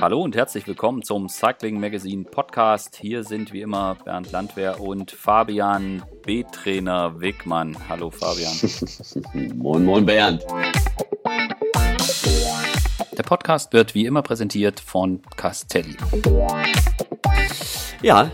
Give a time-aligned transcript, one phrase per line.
[0.00, 2.96] Hallo und herzlich willkommen zum Cycling Magazine Podcast.
[2.96, 7.76] Hier sind wie immer Bernd Landwehr und Fabian B-Trainer Wegmann.
[7.86, 8.50] Hallo Fabian.
[9.58, 10.42] moin, moin Bernd.
[13.12, 15.98] Der Podcast wird wie immer präsentiert von Castelli.
[18.00, 18.30] Ja,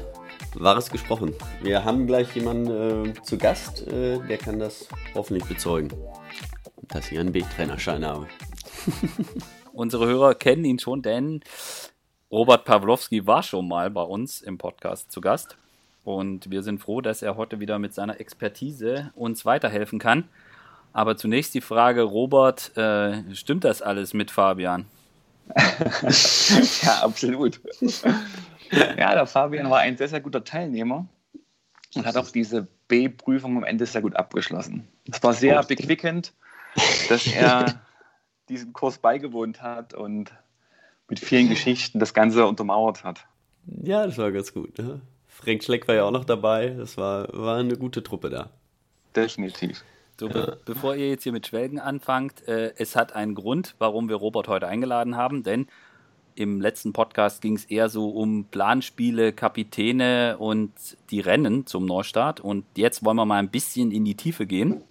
[0.55, 1.35] Wahres gesprochen.
[1.63, 4.87] Wir haben gleich jemanden äh, zu Gast, äh, der kann das
[5.17, 5.93] hoffentlich bezeugen,
[6.87, 8.29] dass ich einen B-Trainerschein habe.
[9.77, 11.41] Unsere Hörer kennen ihn schon, denn
[12.31, 15.59] Robert Pawlowski war schon mal bei uns im Podcast zu Gast.
[16.03, 20.25] Und wir sind froh, dass er heute wieder mit seiner Expertise uns weiterhelfen kann.
[20.95, 24.87] Aber zunächst die Frage, Robert, äh, stimmt das alles mit Fabian?
[26.83, 27.61] ja, absolut.
[28.71, 31.07] Ja, der Fabian war ein sehr, sehr guter Teilnehmer
[31.95, 34.89] und hat auch diese B-Prüfung am Ende sehr gut abgeschlossen.
[35.13, 36.33] Es war sehr bequickend,
[37.11, 37.79] dass er
[38.49, 40.33] diesem Kurs beigewohnt hat und
[41.09, 43.27] mit vielen Geschichten das Ganze untermauert hat.
[43.83, 44.79] Ja, das war ganz gut.
[44.79, 45.01] Ne?
[45.29, 46.71] Frank Schleck war ja auch noch dabei.
[46.71, 48.51] Das war, war eine gute Truppe da.
[49.15, 49.85] Definitiv.
[50.19, 54.09] So, be bevor ihr jetzt hier mit Schwelgen anfangt, äh, es hat einen Grund, warum
[54.09, 55.67] wir Robert heute eingeladen haben, denn
[56.37, 60.73] im letzten Podcast ging es eher so um Planspiele, Kapitäne und
[61.11, 62.41] die Rennen zum Neustart.
[62.41, 64.83] Und jetzt wollen wir mal ein bisschen in die Tiefe gehen.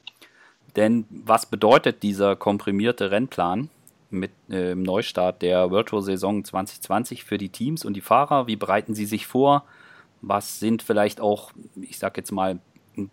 [0.76, 3.70] Denn was bedeutet dieser komprimierte Rennplan
[4.10, 8.48] mit äh, Neustart der World Tour Saison 2020 für die Teams und die Fahrer?
[8.48, 9.64] Wie bereiten sie sich vor?
[10.22, 12.60] Was sind vielleicht auch, ich sag jetzt mal,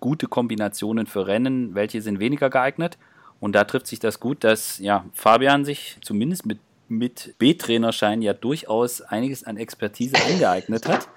[0.01, 1.75] gute Kombinationen für Rennen?
[1.75, 2.99] Welche sind weniger geeignet?
[3.41, 6.59] Und da trifft sich das gut, dass ja, Fabian sich zumindest mit
[6.93, 11.09] mit B-Trainerschein ja durchaus einiges an Expertise angeeignet hat.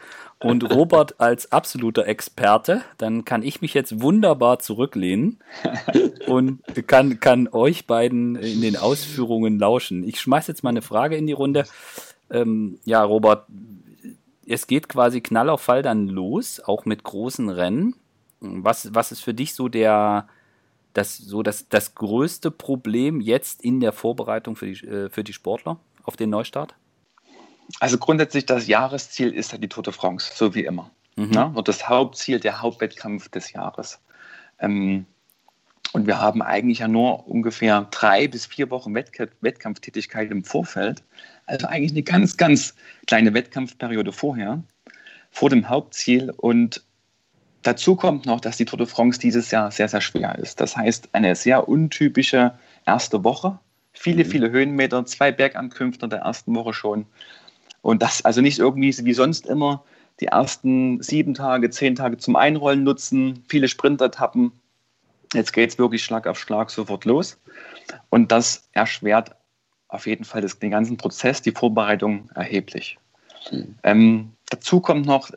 [0.46, 5.40] Und Robert als absoluter Experte, dann kann ich mich jetzt wunderbar zurücklehnen
[6.28, 10.04] und kann, kann euch beiden in den Ausführungen lauschen.
[10.04, 11.66] Ich schmeiße jetzt mal eine Frage in die Runde.
[12.30, 13.48] Ähm, ja, Robert,
[14.48, 17.96] es geht quasi Knall auf Fall dann los, auch mit großen Rennen.
[18.40, 20.28] Was, was ist für dich so der,
[20.94, 25.34] das so das, das größte Problem jetzt in der Vorbereitung für die, äh, für die
[25.34, 26.76] Sportler auf den Neustart?
[27.80, 30.92] Also grundsätzlich das Jahresziel ist ja die Tour de France, so wie immer.
[31.16, 31.32] Mhm.
[31.32, 31.44] Ja?
[31.46, 34.00] Und das Hauptziel, der Hauptwettkampf des Jahres.
[34.60, 35.06] Ähm,
[35.94, 41.04] und wir haben eigentlich ja nur ungefähr drei bis vier Wochen Wettk Wettkampftätigkeit im Vorfeld.
[41.46, 42.76] Also eigentlich eine ganz, ganz
[43.08, 44.62] kleine Wettkampfperiode vorher,
[45.32, 46.32] vor dem Hauptziel.
[46.32, 46.84] Und
[47.66, 50.62] Dazu kommt noch, dass die Tour de France dieses Jahr sehr, sehr schwer ist.
[50.62, 52.54] Das heißt, eine sehr untypische
[52.86, 53.58] erste Woche.
[53.92, 54.30] Viele, mhm.
[54.30, 57.08] viele Höhenmeter, zwei Bergankünfte in der ersten Woche schon.
[57.86, 59.84] Und das also nicht irgendwie wie sonst immer
[60.20, 64.52] die ersten sieben Tage, zehn Tage zum Einrollen nutzen, viele Sprintertappen.
[65.34, 67.38] Jetzt geht es wirklich Schlag auf Schlag sofort los.
[68.10, 69.36] Und das erschwert
[69.88, 72.98] auf jeden Fall das, den ganzen Prozess, die Vorbereitung erheblich.
[73.52, 73.76] Mhm.
[73.84, 75.30] Ähm, dazu kommt noch,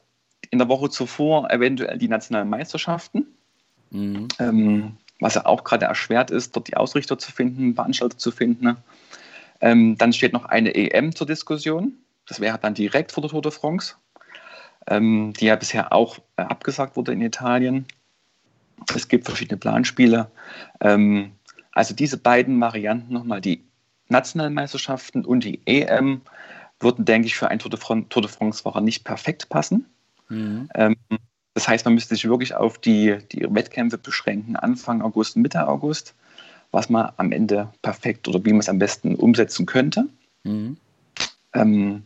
[0.49, 3.27] in der Woche zuvor eventuell die nationalen Meisterschaften,
[3.91, 4.27] mhm.
[4.39, 8.79] ähm, was ja auch gerade erschwert ist, dort die Ausrichter zu finden, Veranstalter zu finden.
[9.61, 11.93] Ähm, dann steht noch eine EM zur Diskussion.
[12.29, 13.95] Das wäre dann direkt vor der Tour de France,
[14.87, 17.87] ähm, die ja bisher auch äh, abgesagt wurde in Italien.
[18.95, 20.31] Es gibt verschiedene Planspiele.
[20.81, 21.33] Ähm,
[21.73, 23.65] also diese beiden Varianten nochmal, die
[24.09, 26.23] nationalen Meisterschaften und die EM,
[26.81, 29.87] würden, denke ich, für einen Tour de France-Fahrer nicht perfekt passen.
[30.29, 30.69] Mhm.
[30.75, 30.97] Ähm,
[31.55, 36.15] das heißt, man müsste sich wirklich auf die, die Wettkämpfe beschränken, Anfang August, Mitte August,
[36.71, 40.09] was man am Ende perfekt oder wie man es am besten umsetzen könnte.
[40.45, 40.77] Mhm.
[41.55, 42.05] Ähm,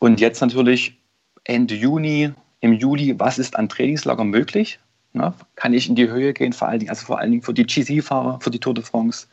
[0.00, 0.98] und jetzt natürlich
[1.44, 4.80] Ende Juni, im Juli, was ist an Trainingslager möglich?
[5.12, 7.54] Na, kann ich in die Höhe gehen, vor allen Dingen, also vor allen Dingen für
[7.54, 9.26] die GC-Fahrer, für die Tour de France?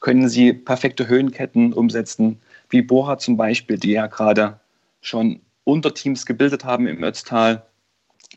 [0.00, 4.60] Können sie perfekte Höhenketten umsetzen, wie Bora zum Beispiel, die ja gerade
[5.00, 7.66] schon Unterteams gebildet haben im Ötztal.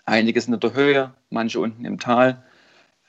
[0.06, 2.44] Einige sind in der Höhe, manche unten im Tal.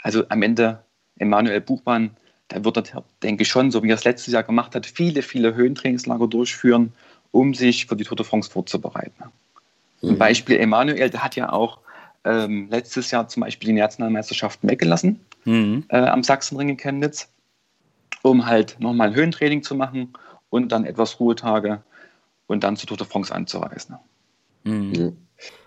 [0.03, 0.85] Also am Ende
[1.19, 2.11] Emanuel Buchmann,
[2.51, 2.93] der wird,
[3.23, 6.93] denke ich schon, so wie er es letztes Jahr gemacht hat, viele, viele Höhentrainingslager durchführen,
[7.31, 9.25] um sich für die Tour de France vorzubereiten.
[10.01, 10.11] Mhm.
[10.11, 11.79] Ein Beispiel Emanuel, der hat ja auch
[12.25, 15.85] ähm, letztes Jahr zum Beispiel die Nationalmeisterschaften weggelassen mhm.
[15.89, 17.29] äh, am Sachsenring in Chemnitz,
[18.23, 20.13] um halt nochmal Höhentraining zu machen
[20.51, 21.83] und dann etwas Ruhetage
[22.47, 23.97] und dann zur Tour de France anzureisen.
[24.65, 25.17] Mhm.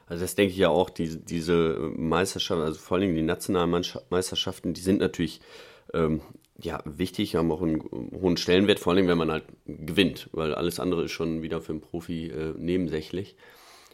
[0.08, 4.74] Also das denke ich ja auch, diese, diese Meisterschaften, also vor allem die nationalen Meisterschaften,
[4.74, 5.40] die sind natürlich
[5.94, 6.20] ähm,
[6.62, 10.80] ja, wichtig, haben auch einen hohen Stellenwert, vor allem wenn man halt gewinnt, weil alles
[10.80, 13.36] andere ist schon wieder für einen Profi äh, nebensächlich.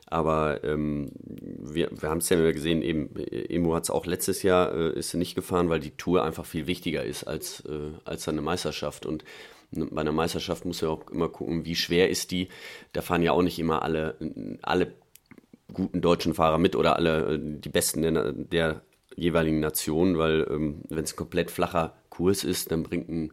[0.10, 4.74] Aber ähm, wir, wir haben es ja gesehen, eben, Emo hat es auch letztes Jahr,
[4.74, 8.42] äh, ist nicht gefahren, weil die Tour einfach viel wichtiger ist als, äh, als seine
[8.42, 9.06] Meisterschaft.
[9.06, 9.26] Und
[9.72, 12.48] bei einer Meisterschaft muss ja auch immer gucken, wie schwer ist die.
[12.94, 14.16] Da fahren ja auch nicht immer alle,
[14.62, 14.94] alle
[15.74, 18.82] guten deutschen Fahrer mit oder alle äh, die besten der, der
[19.18, 23.32] jeweiligen Nation, weil ähm, wenn es ein komplett flacher Kurs ist, dann bringt ein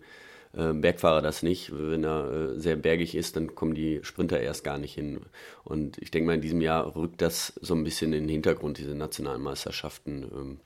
[0.52, 1.72] äh, Bergfahrer das nicht.
[1.72, 5.20] Wenn er äh, sehr bergig ist, dann kommen die Sprinter erst gar nicht hin.
[5.64, 8.76] Und ich denke mal, in diesem Jahr rückt das so ein bisschen in den Hintergrund,
[8.76, 10.30] diese nationalen Meisterschaften.
[10.34, 10.60] Ähm,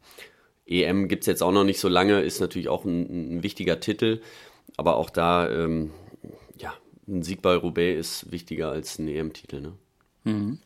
[0.66, 3.78] EM gibt es jetzt auch noch nicht so lange, ist natürlich auch ein, ein wichtiger
[3.78, 4.20] Titel,
[4.76, 5.92] aber auch da, ähm,
[6.58, 6.74] ja,
[7.06, 9.60] ein Sieg bei Roubaix ist wichtiger als ein EM-Titel.
[9.60, 9.72] Ne?
[10.24, 10.58] Mhm.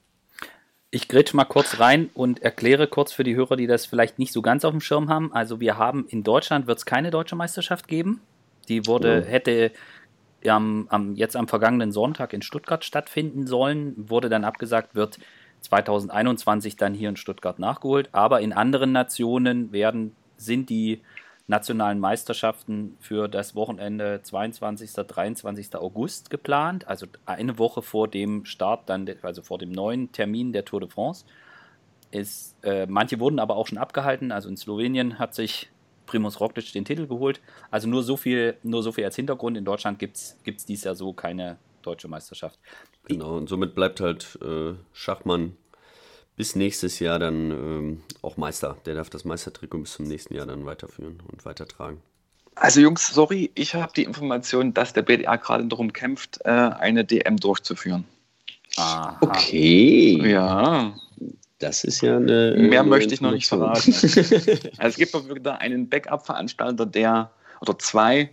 [0.95, 4.31] Ich grätsch mal kurz rein und erkläre kurz für die Hörer, die das vielleicht nicht
[4.31, 5.33] so ganz auf dem Schirm haben.
[5.33, 8.21] Also wir haben in Deutschland wird es keine deutsche Meisterschaft geben.
[8.69, 9.25] Die wurde, ja.
[9.25, 9.73] hätte
[10.47, 15.19] am, am, jetzt am vergangenen Sonntag in Stuttgart stattfinden sollen, wurde dann abgesagt, wird
[15.63, 18.11] 2021 dann hier in Stuttgart nachgeholt.
[18.13, 21.01] Aber in anderen Nationen werden, sind die
[21.47, 24.93] nationalen Meisterschaften für das Wochenende 22.
[24.93, 25.75] 23.
[25.77, 30.65] August geplant, also eine Woche vor dem Start, dann, also vor dem neuen Termin der
[30.65, 31.25] Tour de France.
[32.11, 35.71] Ist, äh, manche wurden aber auch schon abgehalten, also in Slowenien hat sich
[36.07, 37.41] Primus Roglic den Titel geholt.
[37.71, 39.57] Also nur so viel, nur so viel als Hintergrund.
[39.57, 42.59] In Deutschland gibt es dieses Jahr so keine deutsche Meisterschaft.
[43.09, 45.57] Genau, und somit bleibt halt äh, Schachmann
[46.37, 48.77] bis nächstes Jahr dann ähm, auch Meister.
[48.87, 52.01] Der darf das Meistertrikot bis zum nächsten Jahr dann weiterführen und weitertragen.
[52.55, 57.05] Also Jungs, sorry, ich habe die Information, dass der BDA gerade darum kämpft, äh, eine
[57.05, 58.05] DM durchzuführen.
[58.77, 59.19] Aha.
[59.21, 60.21] Okay.
[60.31, 60.95] Ja.
[61.59, 62.57] Das ist ja eine.
[62.59, 63.93] Mehr eine möchte ich noch nicht verraten.
[63.93, 67.31] also es gibt wieder einen Backup-Veranstalter, der
[67.61, 68.31] oder zwei,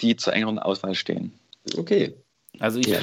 [0.00, 1.32] die zur engeren Auswahl stehen.
[1.76, 2.14] Okay.
[2.60, 3.00] Also ich, ja,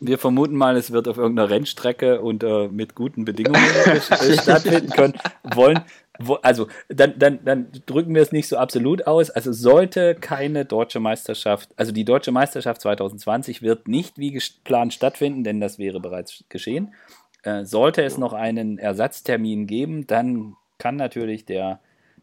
[0.00, 3.60] wir vermuten mal, es wird auf irgendeiner Rennstrecke und äh, mit guten Bedingungen
[4.40, 5.14] stattfinden können.
[5.54, 5.80] Wollen,
[6.18, 9.30] wo, also dann, dann, dann drücken wir es nicht so absolut aus.
[9.30, 15.44] Also sollte keine deutsche Meisterschaft, also die deutsche Meisterschaft 2020 wird nicht wie geplant stattfinden,
[15.44, 16.94] denn das wäre bereits geschehen.
[17.42, 21.80] Äh, sollte es noch einen Ersatztermin geben, dann kann natürlich der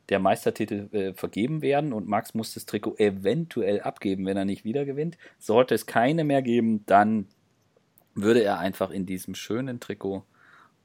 [0.09, 4.63] der Meistertitel äh, vergeben werden und Max muss das Trikot eventuell abgeben, wenn er nicht
[4.63, 5.17] wieder gewinnt.
[5.37, 7.27] Sollte es keine mehr geben, dann
[8.15, 10.23] würde er einfach in diesem schönen Trikot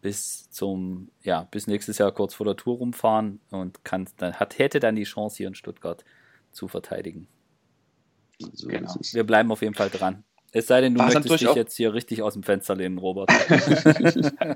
[0.02, 4.58] bis zum, ja, bis nächstes Jahr kurz vor der Tour rumfahren und kann, dann hat,
[4.58, 6.04] hätte dann die Chance hier in Stuttgart
[6.52, 7.26] zu verteidigen.
[8.38, 8.94] So genau.
[9.12, 10.24] Wir bleiben auf jeden Fall dran.
[10.52, 13.28] Es sei denn, du möchtest dich jetzt hier richtig aus dem Fenster lehnen, Robert.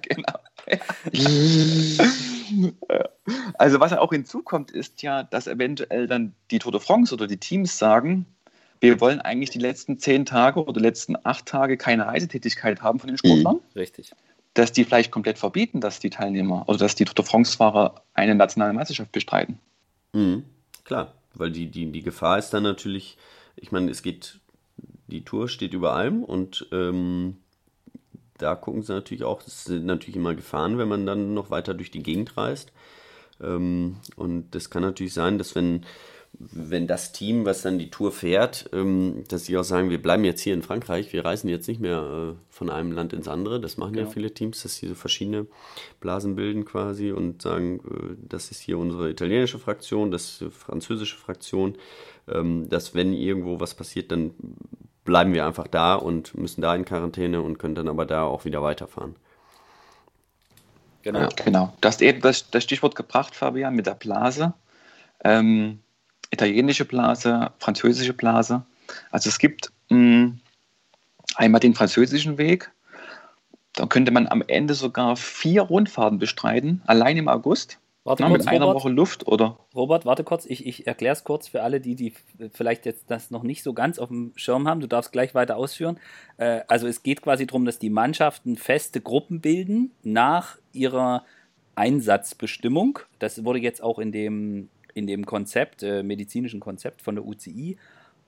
[0.03, 0.39] genau.
[3.55, 7.37] also was auch hinzukommt, ist ja, dass eventuell dann die Tour de France oder die
[7.37, 8.27] Teams sagen,
[8.81, 13.01] wir wollen eigentlich die letzten zehn Tage oder die letzten acht Tage keine Reisetätigkeit haben
[13.01, 13.57] von den Sportlern.
[13.57, 13.81] Mhm.
[13.81, 14.13] Richtig.
[14.55, 18.35] Dass die vielleicht komplett verbieten, dass die Teilnehmer oder dass die Tour de France-Fahrer eine
[18.35, 19.59] nationale Meisterschaft bestreiten.
[20.13, 20.45] Mhm.
[20.85, 23.19] Klar, weil die, die, die Gefahr ist dann natürlich,
[23.57, 24.41] ich meine, es geht
[25.09, 27.39] die Tour steht über allem und ähm,
[28.39, 31.75] da gucken sie natürlich auch, es sind natürlich immer Gefahren, wenn man dann noch weiter
[31.75, 32.73] durch die Gegend reist.
[33.43, 35.85] Ähm, und das kann natürlich sein, dass wenn,
[36.33, 40.25] wenn das Team, was dann die Tour fährt, ähm, dass sie auch sagen, wir bleiben
[40.25, 43.61] jetzt hier in Frankreich, wir reisen jetzt nicht mehr äh, von einem Land ins andere.
[43.61, 45.47] Das machen ja, ja viele Teams, dass sie so verschiedene
[46.01, 50.51] Blasen bilden quasi und sagen, äh, das ist hier unsere italienische Fraktion, das ist die
[50.51, 51.77] französische Fraktion.
[52.29, 54.33] Ähm, dass wenn irgendwo was passiert, dann
[55.09, 58.45] bleiben wir einfach da und müssen da in Quarantäne und können dann aber da auch
[58.45, 59.17] wieder weiterfahren.
[61.01, 61.21] Genau.
[61.21, 61.73] Ja, genau.
[61.81, 64.53] Du hast eben das, das, Stichwort gebracht, Fabian, mit der Blase.
[65.25, 65.79] Ähm,
[66.31, 68.67] italienische Blase, französische Blase.
[69.11, 70.41] Also es gibt mh, mm,
[71.37, 72.71] einmal den französischen Weg.
[73.73, 77.79] Da könnte man am Ende sogar vier Rundfahrten bestreiten, allein im August.
[78.09, 79.59] Warte Na, kurz, mit einer Robert, Woche Luft, oder?
[79.75, 82.15] Robert, warte kurz, ich, ich erkläre es kurz für alle, die, die
[82.53, 84.81] vielleicht jetzt das noch nicht so ganz auf dem Schirm haben.
[84.81, 86.01] Du darfst gleich weiter ausführen.
[86.39, 91.25] Äh, also es geht quasi darum, dass die Mannschaften feste Gruppen bilden nach ihrer
[91.75, 93.01] Einsatzbestimmung.
[93.19, 97.77] Das wurde jetzt auch in dem, in dem Konzept, äh, medizinischen Konzept von der UCI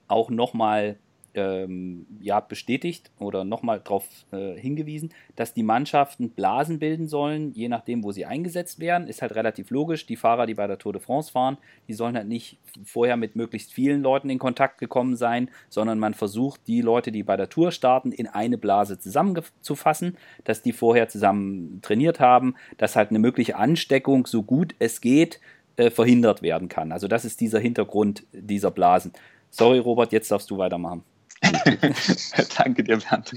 [0.09, 0.99] auch nochmal
[1.35, 7.69] ähm, ja, bestätigt oder nochmal darauf äh, hingewiesen, dass die Mannschaften Blasen bilden sollen, je
[7.69, 9.07] nachdem, wo sie eingesetzt werden.
[9.07, 10.07] Ist halt relativ logisch.
[10.07, 11.59] Die Fahrer, die bei der Tour de France fahren,
[11.89, 16.15] die sollen halt nicht vorher mit möglichst vielen Leuten in Kontakt gekommen sein, sondern man
[16.15, 21.09] versucht, die Leute, die bei der Tour starten, in eine Blase zusammenzufassen, dass die vorher
[21.09, 25.41] zusammen trainiert haben, dass halt eine mögliche Ansteckung, so gut es geht,
[25.77, 26.93] äh, verhindert werden kann.
[26.93, 29.13] Also das ist dieser Hintergrund dieser Blasen.
[29.51, 31.03] Sorry, Robert, jetzt darfst du weitermachen.
[32.56, 33.32] Danke dir, Bernd.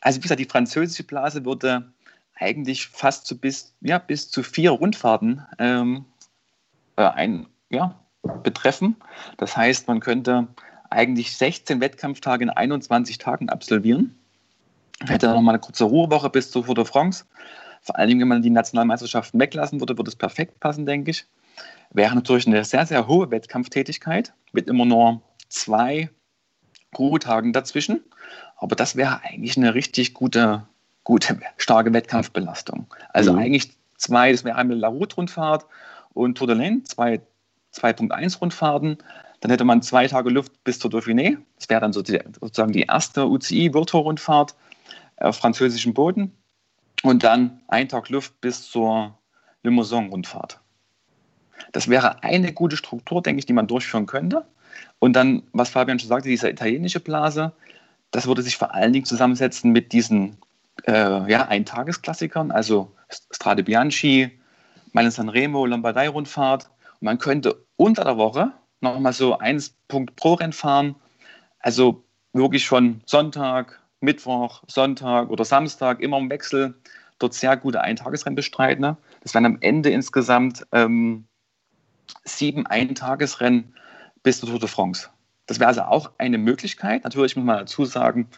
[0.00, 1.92] Also wie gesagt, die französische Blase würde
[2.34, 6.04] eigentlich fast zu bis, ja, bis zu vier Rundfahrten ähm,
[6.96, 7.98] äh, ein, ja,
[8.42, 8.96] betreffen.
[9.38, 10.48] Das heißt, man könnte
[10.90, 14.18] eigentlich 16 Wettkampftage in 21 Tagen absolvieren.
[15.02, 17.24] Ich hätte noch mal eine kurze Ruhewoche bis zur Tour de France.
[17.82, 21.26] Vor allem, wenn man die Nationalmeisterschaften weglassen würde, würde es perfekt passen, denke ich.
[21.90, 26.10] Wäre natürlich eine sehr, sehr hohe Wettkampftätigkeit mit immer nur zwei
[26.98, 28.02] Ruhetagen dazwischen.
[28.56, 30.66] Aber das wäre eigentlich eine richtig gute,
[31.04, 32.86] gute starke Wettkampfbelastung.
[33.12, 33.38] Also mhm.
[33.38, 35.66] eigentlich zwei, das wäre einmal La Route-Rundfahrt
[36.14, 37.20] und Tour de l'Ain, zwei
[37.76, 38.98] 2.1-Rundfahrten.
[39.40, 41.38] Dann hätte man zwei Tage Luft bis zur Dauphiné.
[41.58, 44.54] Das wäre dann sozusagen die erste UCI World Tour Rundfahrt
[45.18, 46.32] auf französischem Boden.
[47.02, 49.16] Und dann ein Tag Luft bis zur
[49.62, 50.60] Limousin-Rundfahrt.
[51.72, 54.46] Das wäre eine gute Struktur, denke ich, die man durchführen könnte.
[54.98, 57.52] Und dann, was Fabian schon sagte, diese italienische Blase,
[58.10, 60.38] das würde sich vor allen Dingen zusammensetzen mit diesen
[60.84, 62.92] äh, ja, Eintagesklassikern, also
[63.30, 64.30] Strade Bianchi,
[64.92, 66.70] Mailand San Remo, Lombardei-Rundfahrt.
[67.00, 70.94] Und man könnte unter der Woche nochmal so 1 Punkt pro Rennen fahren.
[71.58, 76.74] Also wirklich schon Sonntag, Mittwoch, Sonntag oder Samstag immer im Wechsel
[77.18, 78.82] dort sehr gute Eintagesrennen bestreiten.
[78.82, 78.96] Ne?
[79.22, 81.26] Das wären am Ende insgesamt ähm,
[82.24, 83.74] sieben Eintagesrennen
[84.26, 85.08] bis zur Tour de France.
[85.46, 87.04] Das wäre also auch eine Möglichkeit.
[87.04, 88.28] Natürlich muss man dazu sagen,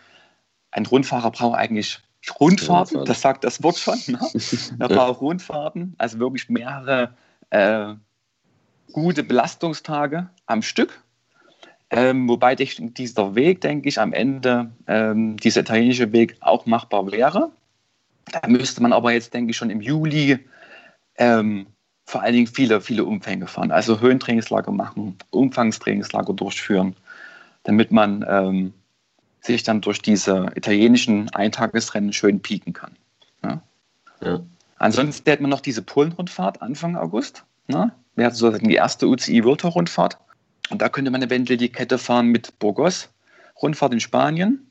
[0.70, 2.00] ein Rundfahrer braucht eigentlich
[2.38, 3.98] Rundfahrten, das sagt das Wort schon.
[4.06, 4.20] Ne?
[4.78, 7.14] Er braucht Rundfahrten, also wirklich mehrere
[7.48, 7.94] äh,
[8.92, 11.02] gute Belastungstage am Stück.
[11.88, 17.50] Ähm, wobei dieser Weg, denke ich, am Ende, ähm, dieser italienische Weg auch machbar wäre.
[18.30, 20.38] Da müsste man aber jetzt, denke ich, schon im Juli
[21.16, 21.66] ähm,
[22.08, 23.70] vor allen Dingen viele, viele Umfänge fahren.
[23.70, 26.96] Also Höhentrainingslager machen, Umfangstrainingslager durchführen,
[27.64, 28.72] damit man ähm,
[29.42, 32.92] sich dann durch diese italienischen Eintagesrennen schön pieken kann.
[33.44, 33.60] Ja?
[34.22, 34.40] Ja.
[34.78, 37.44] Ansonsten hätte man noch diese Polenrundfahrt Anfang August.
[37.66, 37.92] Ne?
[38.16, 40.16] Wäre sozusagen die erste UCI World Tour Rundfahrt.
[40.70, 43.10] Und da könnte man eventuell die Kette fahren mit Burgos,
[43.60, 44.66] Rundfahrt in Spanien.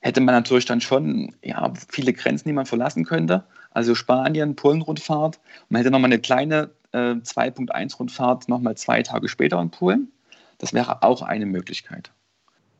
[0.00, 3.44] Hätte man natürlich dann schon ja, viele Grenzen, die man verlassen könnte.
[3.74, 5.40] Also Spanien, Polen-Rundfahrt.
[5.68, 10.10] Man hätte nochmal eine kleine äh, 2.1-Rundfahrt nochmal zwei Tage später in Polen.
[10.58, 12.10] Das wäre auch eine Möglichkeit.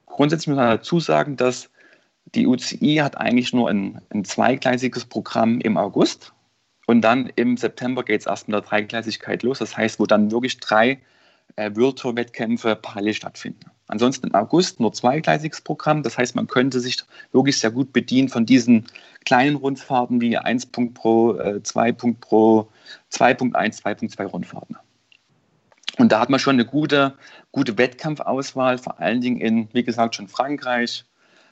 [0.07, 1.71] Grundsätzlich muss man dazu sagen, dass
[2.35, 6.33] die UCI hat eigentlich nur ein, ein zweigleisiges Programm im August
[6.87, 9.59] und dann im September geht es erst mit der Dreigleisigkeit los.
[9.59, 11.01] Das heißt, wo dann wirklich drei
[11.57, 13.71] äh, Virtual-Wettkämpfe parallel stattfinden.
[13.87, 16.03] Ansonsten im August nur zweigleisiges Programm.
[16.03, 18.87] Das heißt, man könnte sich wirklich sehr gut bedienen von diesen
[19.25, 22.69] kleinen Rundfahrten wie 1 Punkt pro, äh, 2 Punkt pro,
[23.11, 24.77] 2.1, 2.2 Rundfahrten.
[25.99, 27.15] Und da hat man schon eine gute,
[27.53, 31.05] gute Wettkampfauswahl, vor allen Dingen in, wie gesagt, schon Frankreich,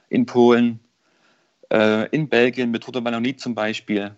[0.08, 0.80] in Polen,
[1.70, 4.14] äh, in Belgien mit Tour de Wallonie zum Beispiel.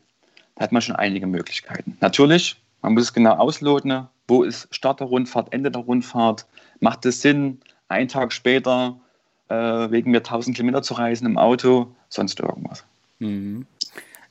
[0.55, 1.97] Da hat man schon einige Möglichkeiten.
[2.01, 6.47] Natürlich, man muss es genau ausloten, wo ist Start der Rundfahrt, Ende der Rundfahrt,
[6.81, 7.61] macht es Sinn,
[7.95, 9.01] einen Tag später
[9.49, 12.85] äh, wegen mir 1000 Kilometer zu reisen im Auto, sonst irgendwas.
[13.19, 13.67] Mhm.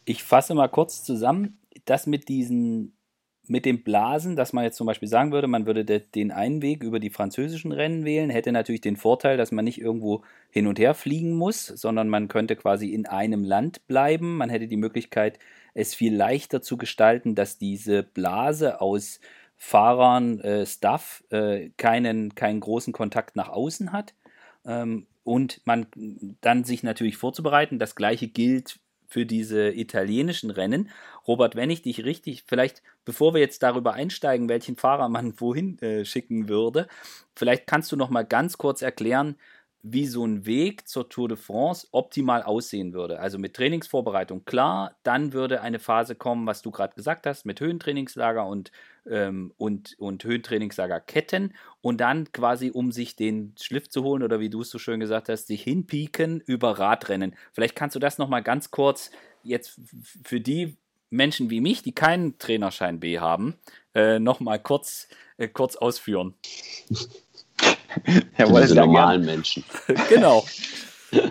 [0.06, 2.94] Ich fasse mal kurz zusammen, das mit diesen
[3.46, 6.82] mit dem Blasen, dass man jetzt zum Beispiel sagen würde, man würde den einen Weg
[6.82, 10.80] über die französischen Rennen wählen, hätte natürlich den Vorteil, dass man nicht irgendwo hin und
[10.80, 14.38] her fliegen muss, sondern man könnte quasi in einem Land bleiben.
[14.38, 15.40] Man hätte die Möglichkeit,
[15.74, 19.20] es viel leichter zu gestalten, dass diese Blase aus
[19.66, 24.14] Fahrern, äh, Staff äh, keinen, keinen großen Kontakt nach außen hat.
[24.66, 25.88] Ähm, und man
[26.42, 27.80] dann sich natürlich vorzubereiten.
[27.80, 30.90] Das gleiche gilt für diese italienischen Rennen.
[31.26, 35.80] Robert, wenn ich dich richtig, vielleicht bevor wir jetzt darüber einsteigen, welchen Fahrer man wohin
[35.80, 36.90] äh, schicken würde,
[37.34, 39.38] vielleicht kannst du noch mal ganz kurz erklären,
[39.86, 43.20] wie so ein Weg zur Tour de France optimal aussehen würde.
[43.20, 47.60] Also mit Trainingsvorbereitung klar, dann würde eine Phase kommen, was du gerade gesagt hast, mit
[47.60, 48.72] Höhentrainingslager und,
[49.06, 54.50] ähm, und, und Höhentrainingslagerketten und dann quasi, um sich den Schliff zu holen oder wie
[54.50, 57.36] du es so schön gesagt hast, sich hinpieken über Radrennen.
[57.52, 59.12] Vielleicht kannst du das nochmal ganz kurz
[59.44, 59.82] jetzt
[60.24, 60.78] für die
[61.10, 63.60] Menschen wie mich, die keinen Trainerschein B haben,
[63.94, 66.36] äh, nochmal kurz, äh, kurz ausführen.
[68.38, 69.36] Jawohl, diese normalen gern.
[69.36, 69.64] Menschen.
[70.10, 70.46] genau.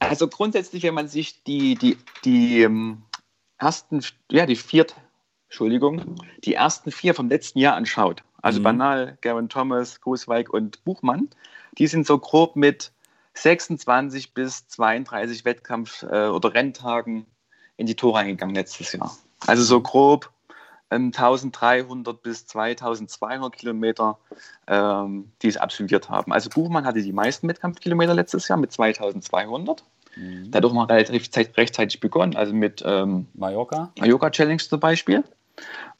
[0.00, 3.02] Also grundsätzlich, wenn man sich die, die, die ähm,
[3.58, 4.86] ersten, ja, die vier,
[5.48, 8.64] Entschuldigung, die ersten vier vom letzten Jahr anschaut, also mhm.
[8.64, 11.28] Banal, Gavin Thomas, Großweig und Buchmann,
[11.76, 12.92] die sind so grob mit
[13.34, 17.26] 26 bis 32 Wettkampf- äh, oder Renntagen
[17.76, 19.16] in die Tore eingegangen letztes Jahr.
[19.46, 20.32] Also so grob
[20.90, 24.18] 1300 ähm, bis 2200 Kilometer,
[24.66, 26.32] ähm, die es absolviert haben.
[26.32, 29.84] Also Buchmann hatte die meisten Wettkampfkilometer letztes Jahr mit 2200.
[30.16, 30.50] Mhm.
[30.50, 33.92] Da hat auch mal relativ rechtzeitig begonnen, also mit ähm, Mallorca.
[33.98, 35.24] Mallorca Challenge zum Beispiel.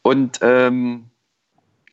[0.03, 1.11] Und ähm,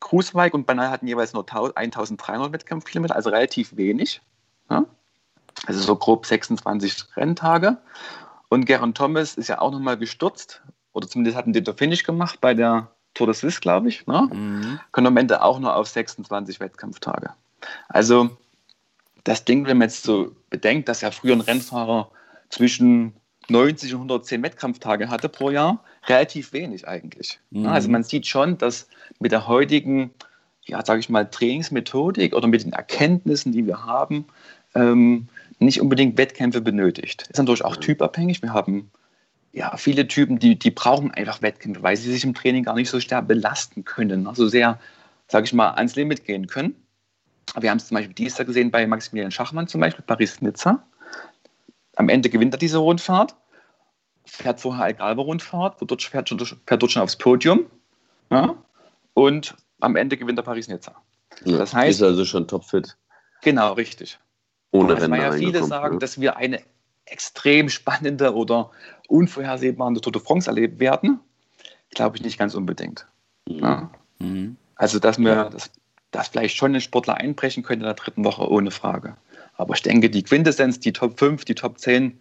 [0.00, 4.20] Grußweig und Banal hatten jeweils nur 1300 Wettkampfkilometer, also relativ wenig.
[4.70, 4.84] Ja?
[5.66, 7.78] Also so grob 26 Renntage.
[8.48, 10.62] Und Geraint Thomas ist ja auch nochmal gestürzt,
[10.96, 14.06] oder zumindest hat einen Dito Finish gemacht bei der Tour de Suisse, glaube ich.
[14.06, 14.28] Ne?
[14.32, 14.80] Mhm.
[14.92, 17.30] Kommt am Ende auch nur auf 26 Wettkampftage.
[17.88, 18.30] Also
[19.24, 22.10] das Ding, wenn man jetzt so bedenkt, dass ja früher ein Rennfahrer
[22.48, 23.12] zwischen
[23.48, 27.40] 90 und 110 Wettkampftage hatte pro Jahr, relativ wenig eigentlich.
[27.50, 27.66] Mhm.
[27.66, 28.88] Also man sieht schon, dass
[29.20, 30.12] mit der heutigen,
[30.64, 34.24] ja, sage ich mal, Trainingsmethodik oder mit den Erkenntnissen, die wir haben,
[34.74, 37.26] ähm, nicht unbedingt Wettkämpfe benötigt.
[37.28, 38.40] Ist natürlich auch typabhängig.
[38.42, 38.90] Wir haben
[39.56, 42.90] ja viele Typen, die, die brauchen einfach Wettkämpfe, weil sie sich im Training gar nicht
[42.90, 44.78] so stark belasten können, also sehr,
[45.28, 46.76] sage ich mal, ans Limit gehen können.
[47.58, 50.86] Wir haben es zum Beispiel dieses Jahr gesehen bei Maximilian Schachmann zum Beispiel, Paris-Nizza.
[51.94, 53.34] Am Ende gewinnt er diese Rundfahrt,
[54.26, 57.64] fährt vorher Algarve-Rundfahrt, fährt, fährt dort schon aufs Podium
[58.30, 58.54] ja,
[59.14, 60.94] und am Ende gewinnt er Paris-Nizza.
[61.46, 62.98] Das heißt, ist also schon topfit.
[63.42, 64.18] Genau, richtig.
[64.70, 65.98] Ohne also, weil ja viele sagen, ja.
[65.98, 66.60] dass wir eine
[67.06, 68.70] extrem spannende oder
[69.08, 71.20] unvorhersehbare Tour de France erleben werden.
[71.90, 73.06] Glaube ich nicht ganz unbedingt.
[73.48, 73.58] Mhm.
[73.58, 73.90] Ja.
[74.18, 74.56] Mhm.
[74.74, 75.70] Also, dass wir das,
[76.10, 79.16] das vielleicht schon ein Sportler einbrechen könnte in der dritten Woche, ohne Frage.
[79.54, 82.18] Aber ich denke, die Quintessenz, die Top 5, die Top 10,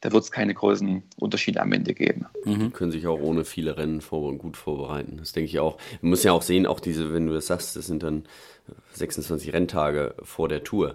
[0.00, 2.26] da wird es keine großen Unterschiede am Ende geben.
[2.44, 2.72] Mhm.
[2.72, 5.16] Können sich auch ohne viele Rennen vor gut vorbereiten.
[5.18, 5.78] Das denke ich auch.
[6.02, 8.24] Man muss ja auch sehen, auch diese, wenn du das sagst, das sind dann
[8.92, 10.94] 26 Renntage vor der Tour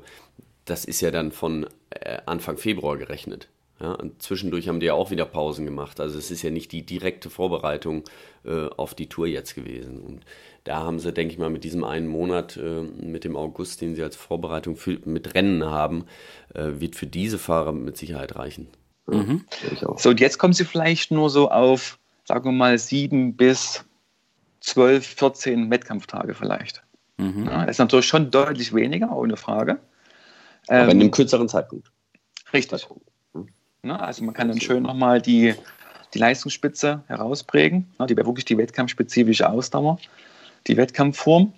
[0.66, 3.50] das ist ja dann von äh, Anfang Februar gerechnet.
[3.80, 6.00] Ja, und zwischendurch haben die ja auch wieder Pausen gemacht.
[6.00, 8.04] Also es ist ja nicht die direkte Vorbereitung
[8.46, 10.00] äh, auf die Tour jetzt gewesen.
[10.00, 10.24] Und
[10.64, 13.96] da haben sie, denke ich mal, mit diesem einen Monat, äh, mit dem August, den
[13.96, 16.06] sie als Vorbereitung für, mit Rennen haben,
[16.54, 18.68] äh, wird für diese Fahrer mit Sicherheit reichen.
[19.08, 19.44] Mhm.
[19.98, 23.84] So, und jetzt kommen sie vielleicht nur so auf, sagen wir mal, sieben bis
[24.62, 26.84] zwölf, 14 Wettkampftage vielleicht.
[27.18, 27.48] Mhm.
[27.48, 29.80] Ja, das ist natürlich schon deutlich weniger, ohne Frage.
[30.68, 31.92] Aber ähm, in einem kürzeren Zeitpunkt.
[32.54, 32.88] Richtig.
[33.34, 33.48] Hm.
[33.82, 35.56] Na, also man kann dann schön nochmal die,
[36.14, 37.92] die Leistungsspitze herausprägen.
[37.98, 40.00] Na, die wäre wirklich die wettkampfspezifische Ausdauer,
[40.68, 41.54] die Wettkampfform.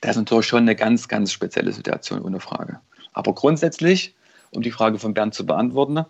[0.00, 2.80] Das ist natürlich schon eine ganz, ganz spezielle Situation, ohne Frage.
[3.12, 4.14] Aber grundsätzlich,
[4.50, 6.04] um die Frage von Bernd zu beantworten,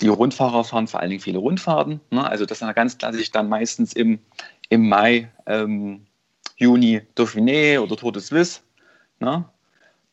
[0.00, 2.00] die Rundfahrer fahren vor allen Dingen viele Rundfahrten.
[2.10, 2.26] Ne?
[2.26, 4.18] Also das ist ganz klassisch dann meistens im,
[4.70, 6.06] im Mai, ähm,
[6.56, 8.60] Juni Dauphiné oder Tour de Suisse.
[9.18, 9.44] Ne?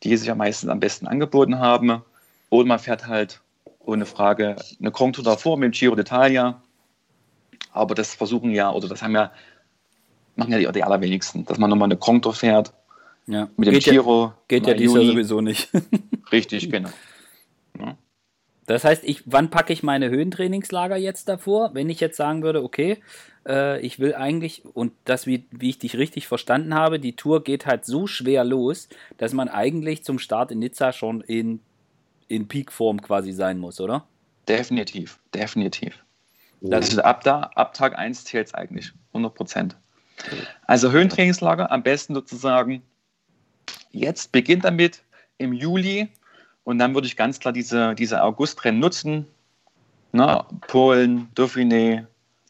[0.03, 2.01] Die sich ja meistens am besten angeboten haben.
[2.49, 3.41] Oder man fährt halt
[3.79, 6.55] ohne Frage eine Tour davor mit dem Giro d'Italia.
[7.71, 9.31] Aber das versuchen ja, oder das haben ja,
[10.35, 12.73] machen ja die, die allerwenigsten, dass man nochmal eine Tour fährt.
[13.27, 13.49] Ja.
[13.57, 14.25] Mit dem geht Giro.
[14.25, 15.69] Ja, geht ja dieses sowieso nicht.
[16.31, 16.89] Richtig, genau.
[18.67, 21.73] Das heißt, ich, wann packe ich meine Höhentrainingslager jetzt davor?
[21.73, 22.97] Wenn ich jetzt sagen würde, okay,
[23.47, 27.43] äh, ich will eigentlich, und das, wie, wie ich dich richtig verstanden habe, die Tour
[27.45, 31.61] geht halt so schwer los, dass man eigentlich zum Start in Nizza schon in,
[32.27, 34.05] in Peakform quasi sein muss, oder?
[34.49, 36.03] Definitiv, definitiv.
[36.59, 39.77] Das ist ab da, ab Tag 1 zählt es eigentlich, 100 Prozent.
[40.65, 42.81] Also Höhentrainingslager am besten sozusagen
[43.91, 45.03] jetzt beginnt damit
[45.37, 46.09] im Juli
[46.67, 49.25] und dann würde ich ganz klar diese, diese Augustrennen nutzen.
[50.11, 52.05] Na, Polen, Dauphiné,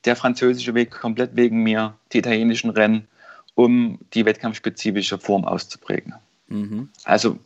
[0.06, 3.08] der französische Weg komplett wegen mir, die italienischen Rennen,
[3.54, 6.16] um die wettkampfspezifische Form auszuprägen.
[6.48, 6.90] Mhm.
[7.04, 7.38] Also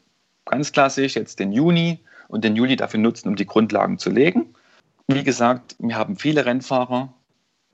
[0.46, 4.56] ganz klassisch jetzt den Juni und den Juli dafür nutzen, um die Grundlagen zu legen.
[5.10, 7.14] Wie gesagt, wir haben viele Rennfahrer.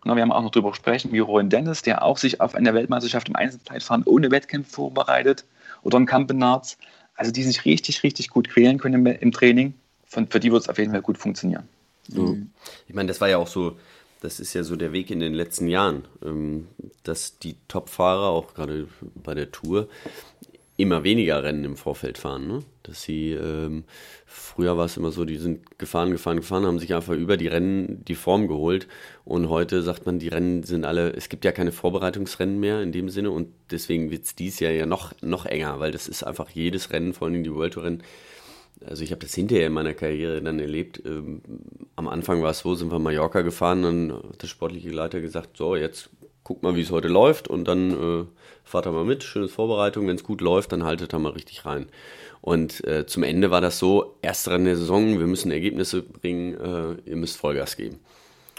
[0.06, 2.74] Na, wir haben auch noch darüber gesprochen, wie Rowan Dennis, der auch sich auf eine
[2.74, 5.46] Weltmeisterschaft im Einzelzeitfahren ohne Wettkämpfe vorbereitet
[5.84, 6.80] oder ein Campenarz
[7.18, 9.74] also die sich richtig, richtig gut quälen können im, Training.
[10.06, 11.68] Von, für die wird es auf jeden Fall gut funktionieren.
[12.10, 12.52] Mhm.
[12.88, 13.78] Ich meine, das war ja auch so,
[14.22, 16.68] das ist ja so der Weg in den letzten Jahren, ähm,
[17.04, 19.90] dass die Top-Fahrer, auch gerade bei der Tour,
[20.78, 22.48] immer weniger Rennen im Vorfeld fahren.
[22.48, 22.60] Ne?
[22.84, 23.84] Dass sie, ähm,
[24.28, 27.48] früher war es immer so, die sind gefahren, gefahren, gefahren, haben sich einfach über die
[27.48, 28.88] Rennen die Form geholt.
[29.26, 32.92] Und heute sagt man, die Rennen sind alle, es gibt ja keine Vorbereitungsrennen mehr in
[32.92, 36.24] dem Sinne und deswegen wird es dies Jahr ja noch, noch enger, weil das ist
[36.24, 38.04] einfach jedes Rennen, vor allem die World Tour Rennen.
[38.86, 41.02] Also ich habe das hinterher in meiner Karriere dann erlebt.
[41.04, 41.42] Ähm,
[41.96, 45.58] am Anfang war es so, sind wir Mallorca gefahren, dann hat der sportliche Leiter gesagt,
[45.58, 46.12] so jetzt
[46.48, 48.26] guck mal, wie es heute läuft und dann äh,
[48.68, 51.66] fahrt er mal mit, schöne Vorbereitung, wenn es gut läuft, dann haltet er mal richtig
[51.66, 51.88] rein.
[52.42, 56.54] Und äh, zum Ende war das so, erste Rennen der Saison, wir müssen Ergebnisse bringen,
[56.54, 58.00] äh, ihr müsst Vollgas geben.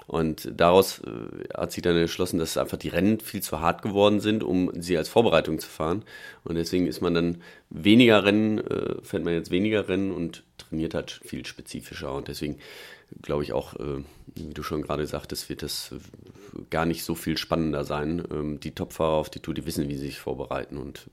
[0.08, 4.20] Und daraus äh, hat sich dann entschlossen, dass einfach die Rennen viel zu hart geworden
[4.20, 6.02] sind, um sie als Vorbereitung zu fahren.
[6.44, 10.94] Und deswegen ist man dann weniger Rennen, äh, fährt man jetzt weniger Rennen und trainiert
[10.94, 12.14] halt viel spezifischer.
[12.14, 12.56] Und deswegen
[13.20, 14.02] glaube ich auch, äh,
[14.46, 15.94] wie du schon gerade sagtest, wird das
[16.70, 18.22] gar nicht so viel spannender sein.
[18.30, 21.10] Ähm, die Topfahrer auf die Tour, die wissen, wie sie sich vorbereiten und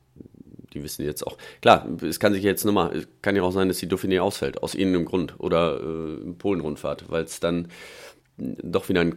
[0.74, 1.38] die wissen jetzt auch.
[1.62, 4.62] Klar, es kann sich jetzt nochmal, es kann ja auch sein, dass die Dauphiné ausfällt,
[4.62, 7.70] aus irgendeinem Grund oder äh, Polen-Rundfahrt, weil es dann
[8.38, 9.16] doch wieder einen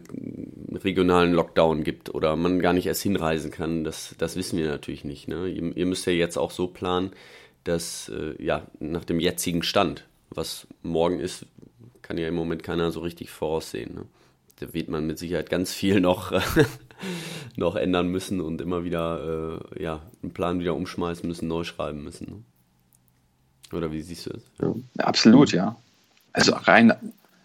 [0.81, 5.03] regionalen Lockdown gibt oder man gar nicht erst hinreisen kann, das, das wissen wir natürlich
[5.03, 5.27] nicht.
[5.27, 5.47] Ne?
[5.49, 7.11] Ihr, ihr müsst ja jetzt auch so planen,
[7.65, 11.45] dass äh, ja nach dem jetzigen Stand, was morgen ist,
[12.09, 13.93] kann ja im Moment keiner so richtig voraussehen.
[13.93, 14.05] Ne?
[14.59, 16.31] Da wird man mit Sicherheit ganz viel noch,
[17.55, 22.03] noch ändern müssen und immer wieder äh, ja, einen Plan wieder umschmeißen müssen, neu schreiben
[22.03, 22.25] müssen.
[23.71, 23.77] Ne?
[23.77, 24.41] Oder wie siehst du das?
[24.59, 24.73] Ja,
[25.05, 25.75] absolut, ja.
[26.33, 26.93] Also rein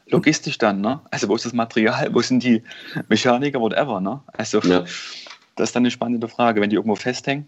[0.07, 1.00] logistisch dann, ne?
[1.11, 2.62] Also wo ist das Material, wo sind die
[3.09, 4.22] Mechaniker, whatever, ne?
[4.29, 4.81] Also ja.
[5.57, 7.46] das ist dann eine spannende Frage, wenn die irgendwo festhängen.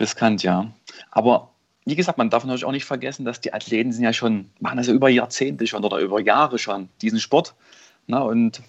[0.00, 0.72] Riskant, ja.
[1.10, 1.53] Aber
[1.84, 4.78] wie gesagt, man darf natürlich auch nicht vergessen, dass die Athleten sind ja schon, machen
[4.78, 7.54] also über Jahrzehnte schon oder über Jahre schon diesen Sport.
[8.06, 8.62] Na, und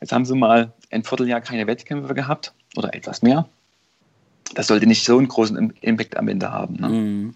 [0.00, 3.48] jetzt haben sie mal ein Vierteljahr keine Wettkämpfe gehabt oder etwas mehr.
[4.54, 6.76] Das sollte nicht so einen großen Impact am Ende haben.
[6.76, 6.88] Ne?
[6.88, 7.34] Mhm.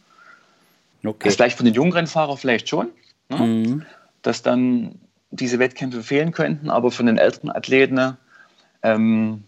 [1.04, 1.28] Okay.
[1.28, 2.88] Das vielleicht von den jungen Rennfahrern vielleicht schon,
[3.28, 3.38] ne?
[3.38, 3.86] mhm.
[4.22, 4.96] dass dann
[5.30, 8.16] diese Wettkämpfe fehlen könnten, aber von den älteren Athleten
[8.82, 9.44] ähm,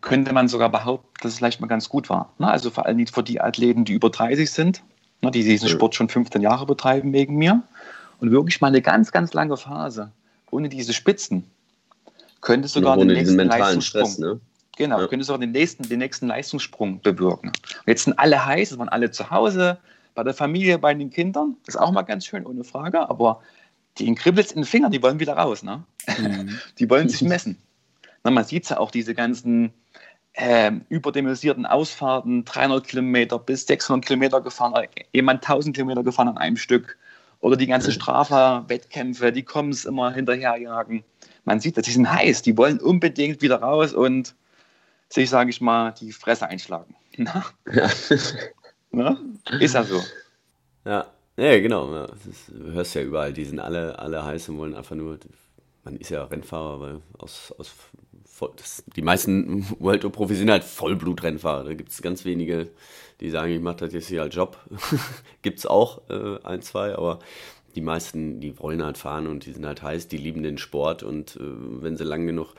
[0.00, 2.32] könnte man sogar behaupten, dass es vielleicht mal ganz gut war.
[2.38, 2.48] Ne?
[2.48, 4.82] Also vor allem für die Athleten, die über 30 sind,
[5.20, 7.62] ne, die diesen Sport schon 15 Jahre betreiben wegen mir.
[8.18, 10.12] Und wirklich mal eine ganz, ganz lange Phase
[10.50, 11.44] ohne diese Spitzen
[12.40, 14.04] könnte sogar den nächsten Leistungssprung.
[14.04, 14.40] Stress, ne?
[14.76, 15.06] Genau, ja.
[15.08, 17.48] könnte sogar den nächsten, den nächsten Leistungssprung bewirken.
[17.48, 19.78] Und jetzt sind alle heiß, es waren alle zu Hause,
[20.14, 21.56] bei der Familie, bei den Kindern.
[21.66, 23.08] Das ist auch mal ganz schön, ohne Frage.
[23.10, 23.42] Aber
[23.98, 25.62] die Kribbels in den Fingern, die wollen wieder raus.
[25.62, 25.84] Ne?
[26.18, 26.58] Mhm.
[26.78, 27.58] Die wollen sich messen.
[28.24, 29.72] Na, man sieht ja auch diese ganzen
[30.34, 36.56] äh, überdimensionierten Ausfahrten, 300 Kilometer bis 600 Kilometer gefahren, jemand 1000 Kilometer gefahren an einem
[36.56, 36.96] Stück.
[37.40, 41.04] Oder die ganzen Strafer-Wettkämpfe, die kommen es immer hinterherjagen.
[41.44, 44.34] Man sieht das, die sind heiß, die wollen unbedingt wieder raus und
[45.08, 46.94] sich, sage ich mal, die Fresse einschlagen.
[47.16, 47.44] Na?
[47.72, 47.88] Ja.
[48.90, 49.18] Na?
[49.58, 50.02] Ist ja so.
[50.84, 51.92] Ja, ja genau.
[51.94, 52.04] Ja.
[52.04, 55.18] Ist, du hörst ja überall, die sind alle, alle heiß und wollen einfach nur.
[55.82, 57.72] Man ist ja Rennfahrer, weil aus, aus
[58.56, 61.64] das, die meisten World Tour Profis sind halt Vollblutrennfahrer.
[61.64, 62.70] Da gibt es ganz wenige,
[63.20, 64.58] die sagen, ich mache das jetzt hier als Job.
[65.42, 67.20] gibt es auch äh, ein, zwei, aber
[67.74, 71.02] die meisten, die wollen halt fahren und die sind halt heiß, die lieben den Sport
[71.02, 72.54] und äh, wenn sie lang genug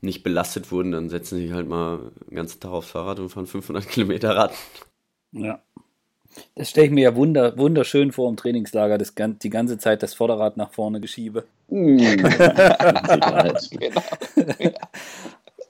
[0.00, 3.28] nicht belastet wurden, dann setzen sie sich halt mal den ganzen Tag aufs Fahrrad und
[3.28, 4.52] fahren 500 Kilometer Rad.
[5.32, 5.62] Ja.
[6.54, 10.14] Das stelle ich mir ja wunder, wunderschön vor im Trainingslager, das, die ganze Zeit das
[10.14, 11.44] Vorderrad nach vorne geschiebe.
[11.68, 11.98] Mm.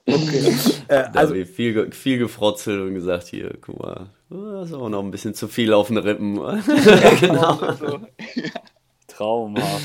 [0.06, 0.54] Okay.
[0.88, 5.12] Äh, also viel, viel gefrotzelt und gesagt, hier, guck mal, das ist auch noch ein
[5.12, 6.34] bisschen zu viel auf den Rippen.
[7.20, 7.60] genau.
[9.06, 9.84] Traumhaft.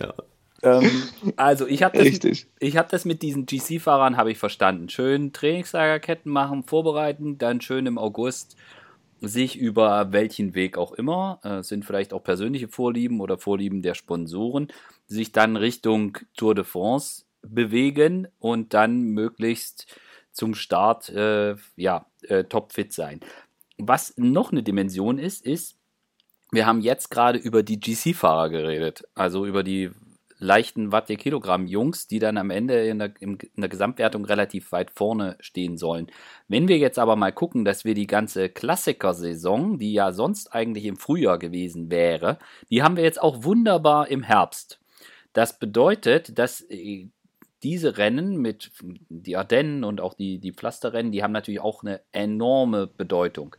[0.00, 0.14] Ja.
[0.62, 0.90] Ähm,
[1.36, 4.88] also ich habe das, hab das mit diesen GC-Fahrern habe ich verstanden.
[4.88, 8.56] Schön Trainingslagerketten machen, vorbereiten, dann schön im August
[9.20, 13.94] sich über welchen Weg auch immer, äh, sind vielleicht auch persönliche Vorlieben oder Vorlieben der
[13.94, 14.68] Sponsoren,
[15.06, 19.86] sich dann Richtung Tour de France bewegen und dann möglichst
[20.32, 23.20] zum Start äh, ja, äh, topfit sein.
[23.78, 25.76] Was noch eine Dimension ist, ist,
[26.50, 29.90] wir haben jetzt gerade über die GC-Fahrer geredet, also über die
[30.38, 34.72] leichten Watt je Kilogramm Jungs, die dann am Ende in der, in der Gesamtwertung relativ
[34.72, 36.08] weit vorne stehen sollen.
[36.48, 40.84] Wenn wir jetzt aber mal gucken, dass wir die ganze Klassikersaison, die ja sonst eigentlich
[40.84, 42.38] im Frühjahr gewesen wäre,
[42.70, 44.80] die haben wir jetzt auch wunderbar im Herbst.
[45.32, 47.08] Das bedeutet, dass äh,
[47.62, 48.70] diese Rennen mit
[49.08, 53.56] die Ardennen und auch die, die Pflasterrennen, die haben natürlich auch eine enorme Bedeutung.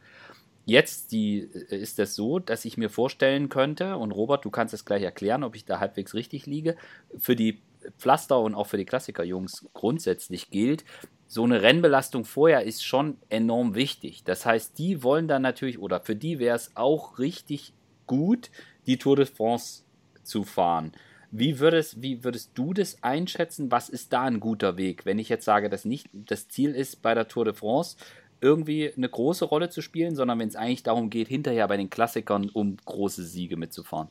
[0.67, 4.73] Jetzt die, äh, ist es so, dass ich mir vorstellen könnte, und Robert, du kannst
[4.73, 6.75] es gleich erklären, ob ich da halbwegs richtig liege,
[7.17, 7.62] für die
[7.97, 10.84] Pflaster und auch für die Klassikerjungs grundsätzlich gilt,
[11.25, 14.25] so eine Rennbelastung vorher ist schon enorm wichtig.
[14.25, 17.71] Das heißt, die wollen dann natürlich, oder für die wäre es auch richtig
[18.06, 18.51] gut,
[18.88, 19.84] die Tour de France
[20.23, 20.91] zu fahren.
[21.32, 23.71] Wie würdest, wie würdest du das einschätzen?
[23.71, 25.06] Was ist da ein guter Weg?
[25.06, 27.95] Wenn ich jetzt sage, dass nicht das Ziel ist bei der Tour de France,
[28.41, 31.89] irgendwie eine große Rolle zu spielen, sondern wenn es eigentlich darum geht, hinterher bei den
[31.89, 34.10] Klassikern um große Siege mitzufahren?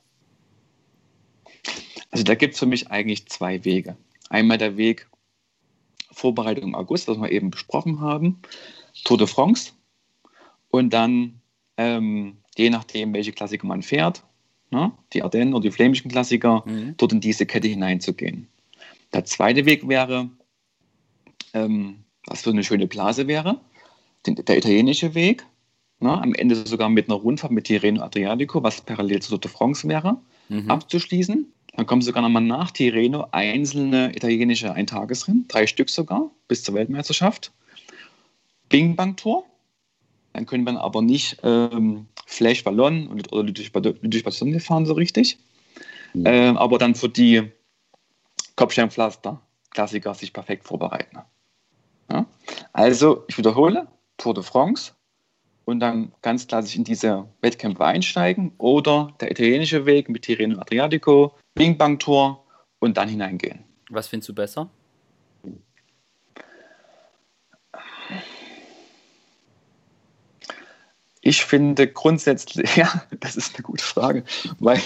[2.11, 3.97] Also da gibt es für mich eigentlich zwei Wege.
[4.29, 5.09] Einmal der Weg
[6.11, 8.41] Vorbereitung im August, was wir eben besprochen haben,
[9.05, 9.73] Tour de France
[10.71, 11.41] und dann
[11.77, 14.23] ähm, je nachdem, welche Klassiker man fährt,
[14.71, 16.95] ne, die Ardennen oder die flämischen Klassiker, mhm.
[16.97, 18.49] dort in diese Kette hineinzugehen.
[19.12, 20.31] Der zweite Weg wäre,
[21.53, 23.61] ähm, was für eine schöne Blase wäre,
[24.27, 25.47] den, der italienische Weg,
[26.01, 29.51] ne, am Ende sogar mit einer Rundfahrt mit Tirreno Adriatico, was parallel zu Tour de
[29.51, 30.71] France wäre, mhm.
[30.71, 31.53] abzuschließen.
[31.77, 37.53] Dann kommen sogar nochmal nach Tirreno einzelne italienische Eintagesrennen, drei Stück sogar, bis zur Weltmeisterschaft.
[38.69, 39.45] Bing Bang Tour.
[40.33, 45.39] Dann können wir aber nicht ähm, Flash Ballon oder Ludwig fahren so richtig.
[46.15, 46.25] Mhm.
[46.27, 47.53] Ähm, aber dann für die
[48.57, 51.19] Kopfsteinpflaster Klassiker sich perfekt vorbereiten.
[52.11, 52.27] Ja?
[52.73, 53.87] Also, ich wiederhole,
[54.17, 54.93] Tour de France
[55.65, 61.35] und dann ganz klassisch in diese Wettkämpfe einsteigen oder der italienische Weg mit Tirreno Adriatico,
[61.55, 62.45] Bing Bang Tour
[62.79, 63.65] und dann hineingehen.
[63.91, 64.71] Was findest du besser?
[71.21, 74.23] Ich finde grundsätzlich, ja, das ist eine gute Frage,
[74.61, 74.81] weil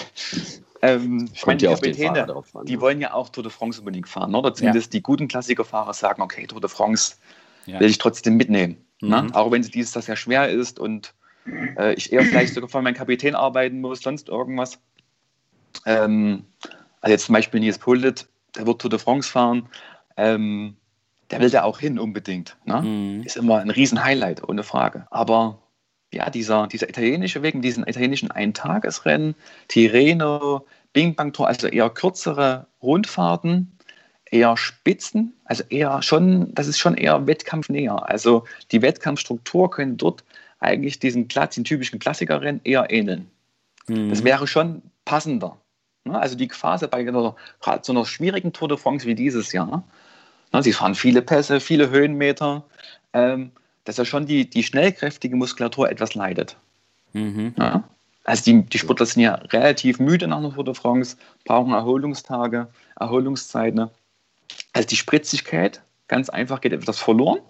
[0.80, 4.34] ähm, ich meine, die Kapitäne, an, die wollen ja auch Tour de France unbedingt fahren,
[4.34, 4.54] oder?
[4.54, 4.98] Zumindest ja.
[4.98, 7.16] die guten Klassikerfahrer sagen, okay, Tour de France
[7.66, 7.80] ja.
[7.80, 8.76] will ich trotzdem mitnehmen.
[9.00, 9.22] Ne?
[9.22, 9.34] Mhm.
[9.34, 11.14] Auch wenn dieses das ja schwer ist und
[11.78, 14.78] äh, ich eher vielleicht sogar von meinem Kapitän arbeiten muss, sonst irgendwas.
[15.86, 16.44] Ähm,
[17.00, 19.68] also jetzt zum Beispiel Nils Pullet, der wird Tour de France fahren.
[20.16, 20.76] Ähm,
[21.30, 22.56] der will da auch hin unbedingt.
[22.64, 22.82] Ne?
[22.82, 23.22] Mhm.
[23.22, 25.06] Ist immer ein Riesen-Highlight, ohne Frage.
[25.10, 25.62] Aber
[26.12, 29.36] ja, dieser, dieser italienische Weg, diesen italienischen Eintagesrennen,
[29.68, 33.78] Tirreno, Bing Bang Tour, also eher kürzere Rundfahrten,
[34.30, 38.08] eher Spitzen, also eher schon, das ist schon eher wettkampfnäher.
[38.08, 40.24] Also die Wettkampfstruktur können dort
[40.60, 43.28] eigentlich diesen, den typischen Klassikerrennen eher ähneln.
[43.88, 44.10] Mhm.
[44.10, 45.56] Das wäre schon passender.
[46.04, 46.18] Ne?
[46.18, 47.34] Also die Phase bei einer,
[47.82, 49.84] so einer schwierigen Tour de France wie dieses Jahr,
[50.52, 50.62] ne?
[50.62, 52.64] sie fahren viele Pässe, viele Höhenmeter,
[53.12, 53.50] ähm,
[53.84, 56.56] dass ja schon die, die schnellkräftige Muskulatur etwas leidet.
[57.12, 57.54] Mhm.
[57.58, 57.84] Ja?
[58.24, 62.68] Also die, die Sportler sind ja relativ müde nach einer Tour de France, brauchen Erholungstage,
[62.98, 63.90] Erholungszeiten.
[64.72, 67.40] Also die Spritzigkeit, ganz einfach, geht etwas verloren,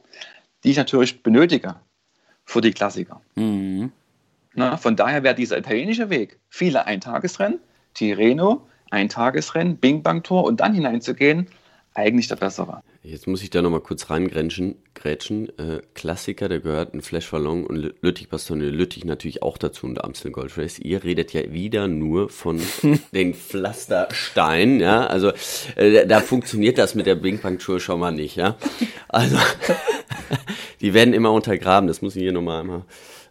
[0.65, 1.77] die ich natürlich benötige
[2.45, 3.21] für die Klassiker.
[3.35, 3.93] Mhm.
[4.55, 7.61] Na, von daher wäre dieser italienische Weg, viele Eintagesrennen,
[7.95, 11.47] Tirreno, Eintagesrennen, Bing Bang Tour und dann hineinzugehen,
[11.95, 12.83] eigentlich der bessere.
[13.03, 14.77] Jetzt muss ich da nochmal kurz reingrätschen.
[14.95, 15.49] Grätschen.
[15.59, 19.95] Äh, Klassiker, der gehört ein Flash Ballon und Lüttich Bastogne Lüttich natürlich auch dazu und
[19.95, 20.79] der Amstel Gold Race.
[20.79, 22.61] Ihr redet ja wieder nur von
[23.15, 25.07] den Pflastersteinen, ja.
[25.07, 25.33] Also
[25.77, 28.57] äh, da funktioniert das mit der Bing Bang Tour schon mal nicht, ja.
[29.09, 29.39] Also
[30.83, 32.85] die werden immer untergraben, das muss ich hier nochmal einmal,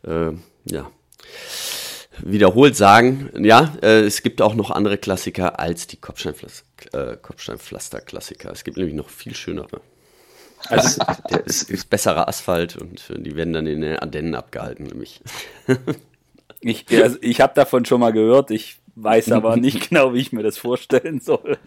[0.03, 0.31] äh,
[0.65, 0.89] ja
[2.23, 8.51] wiederholt sagen, ja, äh, es gibt auch noch andere Klassiker als die Kopfsteinpflaster, äh, Kopfsteinpflaster-Klassiker.
[8.51, 9.81] Es gibt nämlich noch viel schönere.
[10.67, 14.85] Also, der ist, ist besserer Asphalt und äh, die werden dann in den Ardennen abgehalten,
[14.85, 15.21] nämlich.
[16.61, 18.51] ich also ich habe davon schon mal gehört.
[18.51, 21.57] Ich weiß aber nicht genau, wie ich mir das vorstellen soll.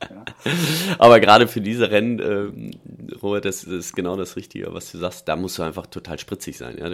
[0.00, 0.24] ja.
[0.98, 4.98] Aber gerade für diese Rennen, äh, Robert, das, das, ist genau das Richtige, was du
[4.98, 5.28] sagst.
[5.28, 6.78] Da musst du einfach total spritzig sein.
[6.78, 6.88] Ja?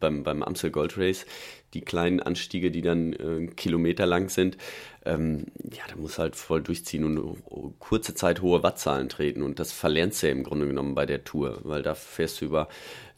[0.00, 1.26] Beim, beim Amstel Gold Race,
[1.74, 4.56] die kleinen Anstiege, die dann äh, Kilometer lang sind,
[5.04, 9.42] ähm, ja, da musst du halt voll durchziehen und kurze Zeit hohe Wattzahlen treten.
[9.42, 12.44] Und das verlernst du ja im Grunde genommen bei der Tour, weil da fährst du
[12.46, 12.68] über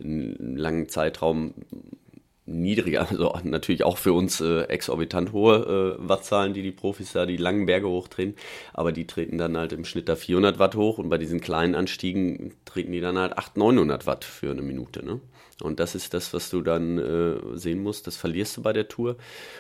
[0.01, 1.55] einen langen Zeitraum
[2.47, 7.27] niedriger, also natürlich auch für uns äh, exorbitant hohe äh, Wattzahlen, die die Profis da
[7.27, 8.35] die langen Berge hochdrehen,
[8.73, 11.75] aber die treten dann halt im Schnitt da 400 Watt hoch und bei diesen kleinen
[11.75, 15.21] Anstiegen treten die dann halt 800, 900 Watt für eine Minute, ne?
[15.63, 18.89] Und das ist das, was du dann äh, sehen musst, das verlierst du bei der
[18.89, 19.17] Tour.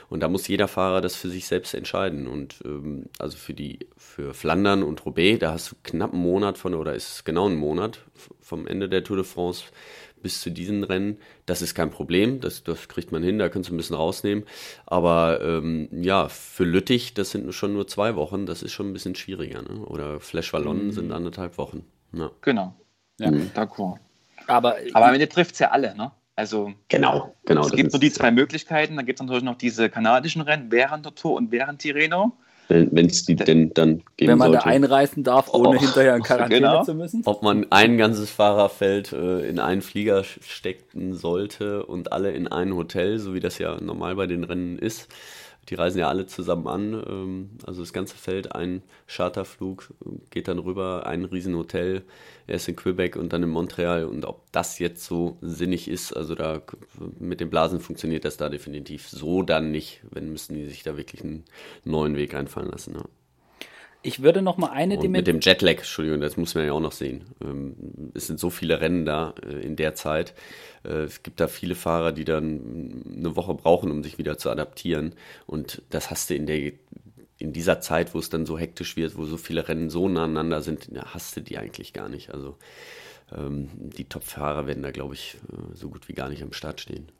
[0.08, 2.26] Und da muss jeder Fahrer das für sich selbst entscheiden.
[2.26, 6.58] Und ähm, also für die, für Flandern und Roubaix, da hast du knapp einen Monat
[6.58, 8.00] von, oder ist es genau einen Monat
[8.40, 9.64] vom Ende der Tour de France
[10.24, 11.18] bis zu diesen Rennen.
[11.46, 14.44] Das ist kein Problem, das, das kriegt man hin, da kannst du ein bisschen rausnehmen.
[14.86, 18.92] Aber ähm, ja, für Lüttich, das sind schon nur zwei Wochen, das ist schon ein
[18.92, 19.62] bisschen schwieriger.
[19.62, 19.86] Ne?
[19.86, 20.90] Oder Flash Wallon mhm.
[20.90, 21.84] sind anderthalb Wochen.
[22.12, 22.30] Ja.
[22.40, 22.74] Genau,
[23.20, 23.50] ja, mhm.
[23.54, 23.98] d'accord.
[24.48, 26.10] Aber, Aber am Ende trifft es ja alle, ne?
[26.36, 27.64] Also genau, genau.
[27.64, 28.96] Es gibt nur die zwei Möglichkeiten.
[28.96, 32.36] Dann gibt es natürlich noch diese kanadischen Rennen während der Tour und während Tirreno
[32.68, 34.64] wenn es die denn dann geben Wenn man sollte.
[34.64, 36.84] da einreisen darf, ohne oh, hinterher in Quarantäne genau.
[36.84, 37.22] zu müssen.
[37.24, 42.74] Ob man ein ganzes Fahrerfeld äh, in einen Flieger stecken sollte und alle in ein
[42.74, 45.08] Hotel, so wie das ja normal bei den Rennen ist.
[45.68, 47.04] Die reisen ja alle zusammen an.
[47.08, 49.92] Ähm, also das ganze Feld, ein Charterflug,
[50.30, 52.02] geht dann rüber, ein Riesenhotel,
[52.46, 54.04] erst in Quebec und dann in Montreal.
[54.04, 56.62] Und ob das jetzt so sinnig ist, also da
[57.18, 60.02] mit den Blasen funktioniert das da definitiv so dann nicht.
[60.10, 61.44] Wenn müssten die sich da wirklich einen
[61.84, 62.94] neuen Weg einfallen lassen.
[62.94, 63.04] Ja.
[64.04, 65.12] Ich würde noch mal eine Dimension.
[65.12, 67.24] Mit dem Jetlag, Entschuldigung, das muss man ja auch noch sehen.
[67.42, 70.34] Ähm, es sind so viele Rennen da äh, in der Zeit.
[70.84, 74.50] Äh, es gibt da viele Fahrer, die dann eine Woche brauchen, um sich wieder zu
[74.50, 75.14] adaptieren.
[75.46, 76.72] Und das hast du in der
[77.38, 80.24] in dieser Zeit, wo es dann so hektisch wird, wo so viele Rennen so nah
[80.24, 82.30] aneinander sind, hast du die eigentlich gar nicht.
[82.30, 82.56] Also
[83.32, 86.80] ähm, die Top-Fahrer werden da, glaube ich, äh, so gut wie gar nicht am Start
[86.80, 87.10] stehen.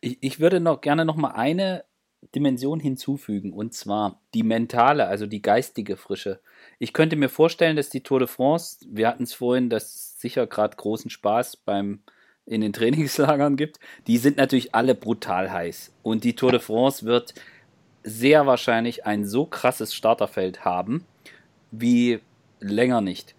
[0.00, 1.84] Ich, ich würde noch gerne noch mal eine
[2.34, 6.40] Dimension hinzufügen und zwar die mentale, also die geistige Frische.
[6.78, 10.46] Ich könnte mir vorstellen, dass die Tour de France, wir hatten es vorhin, dass sicher
[10.46, 12.00] gerade großen Spaß beim
[12.46, 17.04] in den Trainingslagern gibt, die sind natürlich alle brutal heiß und die Tour de France
[17.04, 17.34] wird
[18.04, 21.04] sehr wahrscheinlich ein so krasses Starterfeld haben
[21.72, 22.20] wie
[22.60, 23.34] länger nicht.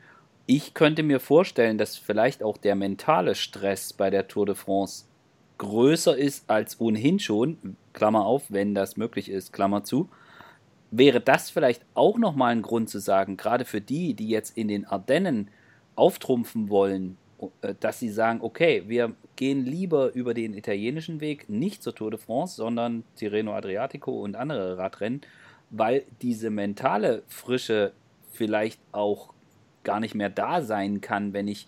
[0.45, 5.05] Ich könnte mir vorstellen, dass vielleicht auch der mentale Stress bei der Tour de France
[5.57, 10.09] größer ist als ohnehin schon, Klammer auf, wenn das möglich ist, Klammer zu,
[10.91, 14.67] wäre das vielleicht auch nochmal ein Grund zu sagen, gerade für die, die jetzt in
[14.67, 15.49] den Ardennen
[15.95, 17.17] auftrumpfen wollen,
[17.61, 22.11] äh, dass sie sagen, okay, wir gehen lieber über den italienischen Weg, nicht zur Tour
[22.11, 25.21] de France, sondern Tirreno Adriatico und andere Radrennen,
[25.69, 27.93] weil diese mentale Frische
[28.31, 29.33] vielleicht auch
[29.83, 31.67] gar nicht mehr da sein kann, wenn ich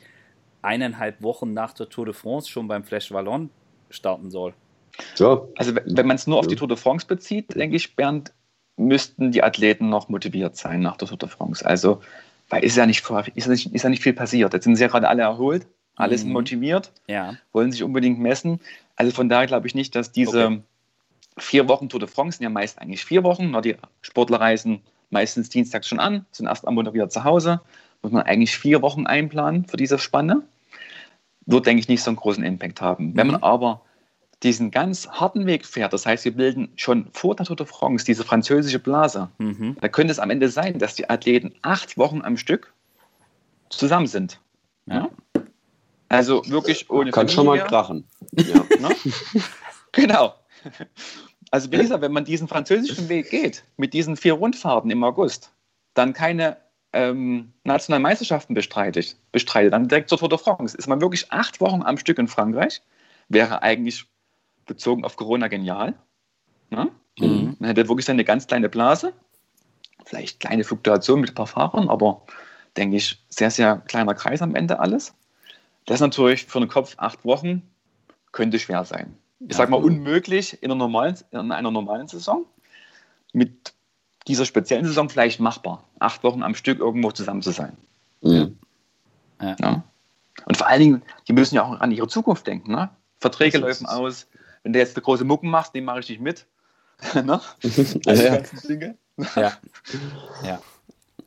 [0.62, 3.50] eineinhalb Wochen nach der Tour de France schon beim Flash Wallon
[3.90, 4.54] starten soll.
[5.18, 5.42] Ja.
[5.56, 8.34] Also wenn man es nur auf die Tour de France bezieht, denke ich, Bernd,
[8.78, 11.66] müssten die Athleten noch motiviert sein nach der Tour de France.
[11.66, 12.02] Also,
[12.50, 13.04] weil ist ja nicht,
[13.36, 14.54] ist ja nicht, ist ja nicht viel passiert.
[14.54, 16.34] Jetzt sind sie ja gerade alle erholt, alle sind mhm.
[16.34, 17.36] motiviert, ja.
[17.52, 18.60] wollen sich unbedingt messen.
[18.96, 20.62] Also von daher glaube ich nicht, dass diese okay.
[21.38, 23.54] vier Wochen Tour de France sind ja meist eigentlich vier Wochen.
[23.62, 27.62] Die Sportler reisen meistens dienstags schon an, sind erst am Montag wieder zu Hause.
[28.02, 30.44] Muss man eigentlich vier Wochen einplanen für diese Spanne.
[31.46, 33.08] Wird, denke ich, nicht so einen großen Impact haben.
[33.08, 33.18] Mhm.
[33.18, 33.44] Wenn man mhm.
[33.44, 33.82] aber
[34.44, 38.06] diesen ganz harten Weg fährt, das heißt, wir bilden schon vor der Tour de France
[38.06, 39.76] diese französische Blase, mhm.
[39.82, 42.74] da könnte es am Ende sein, dass die Athleten acht Wochen am Stück
[43.70, 44.40] zusammen sind.
[44.86, 45.10] Ja?
[46.08, 47.36] Also wirklich ohne Kann Familie.
[47.36, 48.04] schon mal krachen.
[48.32, 48.66] Ja.
[48.80, 48.96] Ne?
[49.92, 50.34] genau.
[51.52, 55.52] Also wie gesagt, wenn man diesen französischen Weg geht, mit diesen vier Rundfahrten im August,
[55.94, 56.58] dann keine
[56.94, 61.62] ähm, nationalen Meisterschaften bestreitet, bestreitet, dann direkt zur Tour de France, ist man wirklich acht
[61.62, 62.82] Wochen am Stück in Frankreich,
[63.28, 64.06] wäre eigentlich
[64.66, 65.96] bezogen auf Corona genial.
[66.70, 66.90] Ne?
[67.20, 67.58] Mhm.
[67.60, 69.14] Man hätte wirklich eine ganz kleine Blase,
[70.06, 72.24] vielleicht kleine Fluktuation mit ein paar Fahrern, aber
[72.78, 75.14] denke ich, sehr, sehr kleiner Kreis am Ende alles.
[75.86, 77.64] Das ist natürlich für den Kopf acht Wochen,
[78.32, 79.18] könnte schwer sein.
[79.40, 82.46] Ich ja, sage mal unmöglich in einer, normalen, in einer normalen Saison.
[83.32, 83.74] Mit
[84.28, 87.78] dieser speziellen Saison vielleicht machbar, acht Wochen am Stück irgendwo zusammen zu sein.
[88.22, 88.58] Mhm.
[89.42, 89.56] Ja.
[89.60, 89.84] ja.
[90.46, 92.72] Und vor allen Dingen, die müssen ja auch an ihre Zukunft denken.
[92.72, 92.90] Ne?
[93.20, 94.28] Verträge laufen aus,
[94.64, 96.46] wenn du jetzt eine große Mucken machst, den mache ich dich mit.
[97.14, 97.42] ne?
[98.06, 98.42] Also ja.
[98.68, 98.98] Dinge.
[99.36, 99.54] ja.
[100.44, 100.62] ja.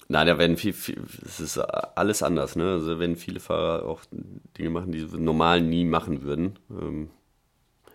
[0.09, 2.73] Nein, da werden viel, viel, es ist alles anders, ne?
[2.73, 4.03] Also wenn viele Fahrer auch
[4.59, 6.59] Dinge machen, die sie normal nie machen würden.
[6.71, 7.11] Ähm,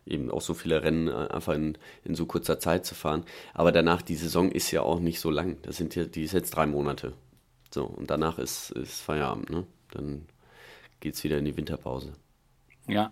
[0.08, 3.24] eben auch so viele Rennen einfach in, in so kurzer Zeit zu fahren.
[3.54, 5.58] Aber danach, die Saison ist ja auch nicht so lang.
[5.64, 7.14] Das sind ja, die ist jetzt drei Monate.
[7.74, 9.66] So, und danach ist, ist Feierabend, ne?
[9.92, 10.26] Dann
[11.00, 12.14] geht es wieder in die Winterpause.
[12.88, 13.12] Ja.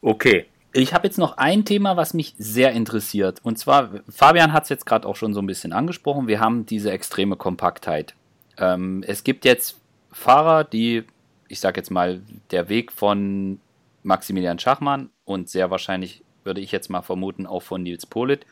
[0.00, 0.46] Okay.
[0.72, 3.40] Ich habe jetzt noch ein Thema, was mich sehr interessiert.
[3.42, 6.28] Und zwar, Fabian hat es jetzt gerade auch schon so ein bisschen angesprochen.
[6.28, 8.14] Wir haben diese extreme Kompaktheit.
[8.58, 9.78] Ähm, es gibt jetzt
[10.12, 11.04] Fahrer, die,
[11.48, 13.58] ich sage jetzt mal, der Weg von
[14.06, 18.46] Maximilian Schachmann und sehr wahrscheinlich, würde ich jetzt mal vermuten, auch von Nils Polit,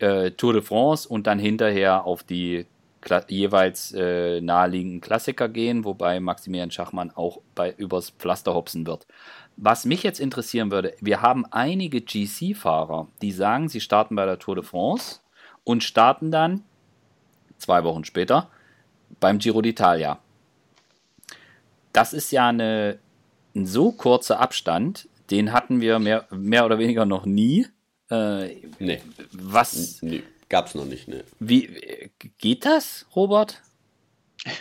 [0.00, 2.66] äh, Tour de France und dann hinterher auf die
[3.00, 9.06] Kla jeweils äh, naheliegenden Klassiker gehen, wobei Maximilian Schachmann auch bei übers Pflaster hopsen wird.
[9.56, 14.40] Was mich jetzt interessieren würde, wir haben einige GC-Fahrer, die sagen, sie starten bei der
[14.40, 15.20] Tour de France
[15.62, 16.64] und starten dann
[17.58, 18.50] zwei Wochen später
[19.20, 20.16] beim Giro d'Italia.
[21.92, 22.98] Das ist ja eine,
[23.54, 27.66] ein so kurzer Abstand, den hatten wir mehr, mehr oder weniger noch nie.
[28.10, 29.00] Äh, nee.
[29.32, 30.00] Was?
[30.02, 31.24] Nee, gab's noch nicht, ne.
[31.38, 33.62] Wie geht das, Robert?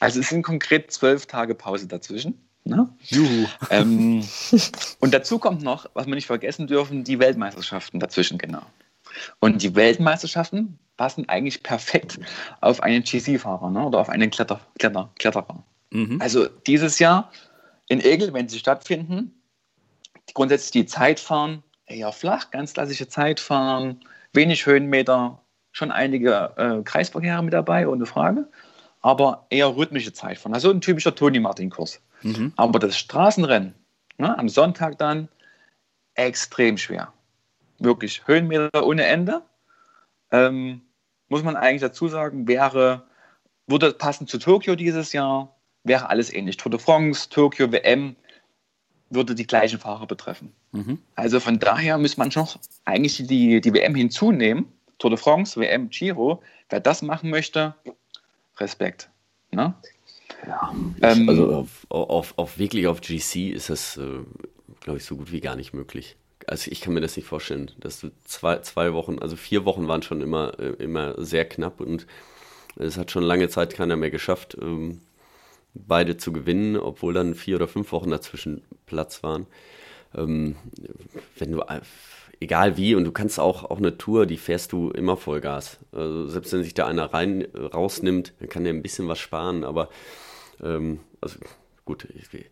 [0.00, 2.44] Also es sind konkret zwölf Tage Pause dazwischen.
[2.64, 2.88] Ne?
[3.04, 3.46] Juhu.
[3.70, 4.22] Ähm,
[5.00, 8.62] und dazu kommt noch, was wir nicht vergessen dürfen, die Weltmeisterschaften dazwischen, genau.
[9.38, 12.18] Und die Weltmeisterschaften passen eigentlich perfekt
[12.60, 13.86] auf einen GC-Fahrer ne?
[13.86, 15.62] oder auf einen Kletter, Kletter, Kletterer.
[15.90, 16.20] Mhm.
[16.20, 17.30] Also dieses Jahr
[17.88, 19.42] in Egel, wenn sie stattfinden,
[20.32, 24.00] grundsätzlich die Zeit fahren, eher flach, ganz klassische Zeit fahren,
[24.32, 25.40] wenig Höhenmeter,
[25.72, 28.48] schon einige äh, Kreisverkehre mit dabei, ohne Frage,
[29.00, 30.54] aber eher rhythmische Zeit fahren.
[30.54, 32.00] Also ein typischer Toni Martin-Kurs.
[32.22, 32.52] Mhm.
[32.56, 33.74] Aber das Straßenrennen
[34.18, 35.28] ne, am Sonntag dann
[36.14, 37.12] extrem schwer.
[37.78, 39.42] Wirklich Höhenmeter ohne Ende.
[40.30, 40.82] Ähm,
[41.28, 43.04] muss man eigentlich dazu sagen, wäre,
[43.66, 46.56] würde passend zu Tokio dieses Jahr, wäre alles ähnlich.
[46.56, 48.16] Tour de France, Tokio, WM,
[49.10, 50.52] würde die gleichen Fahrer betreffen.
[50.72, 50.98] Mhm.
[51.14, 52.48] Also von daher muss man schon
[52.84, 54.66] eigentlich die, die WM hinzunehmen.
[54.98, 56.42] Tour de France, WM, Giro.
[56.68, 57.74] Wer das machen möchte,
[58.58, 59.10] Respekt.
[59.50, 59.74] Ne?
[60.46, 64.20] Ja, ähm, also auf, auf, auf, wirklich auf GC ist das, äh,
[64.80, 66.16] glaube ich, so gut wie gar nicht möglich.
[66.46, 69.88] also ich kann mir das nicht vorstellen, dass du zwei, zwei Wochen, also vier Wochen
[69.88, 72.06] waren schon immer, äh, immer sehr knapp und
[72.76, 75.00] es hat schon lange Zeit keiner mehr geschafft, ähm,
[75.74, 79.46] beide zu gewinnen, obwohl dann vier oder fünf Wochen dazwischen Platz waren.
[80.16, 80.56] Ähm,
[81.36, 81.62] wenn du,
[82.40, 85.78] egal wie, und du kannst auch, auch eine Tour, die fährst du immer Vollgas.
[85.92, 89.64] Also selbst wenn sich da einer rein rausnimmt, dann kann der ein bisschen was sparen,
[89.64, 89.88] aber
[90.62, 91.38] ähm, also
[91.84, 92.46] gut, ich,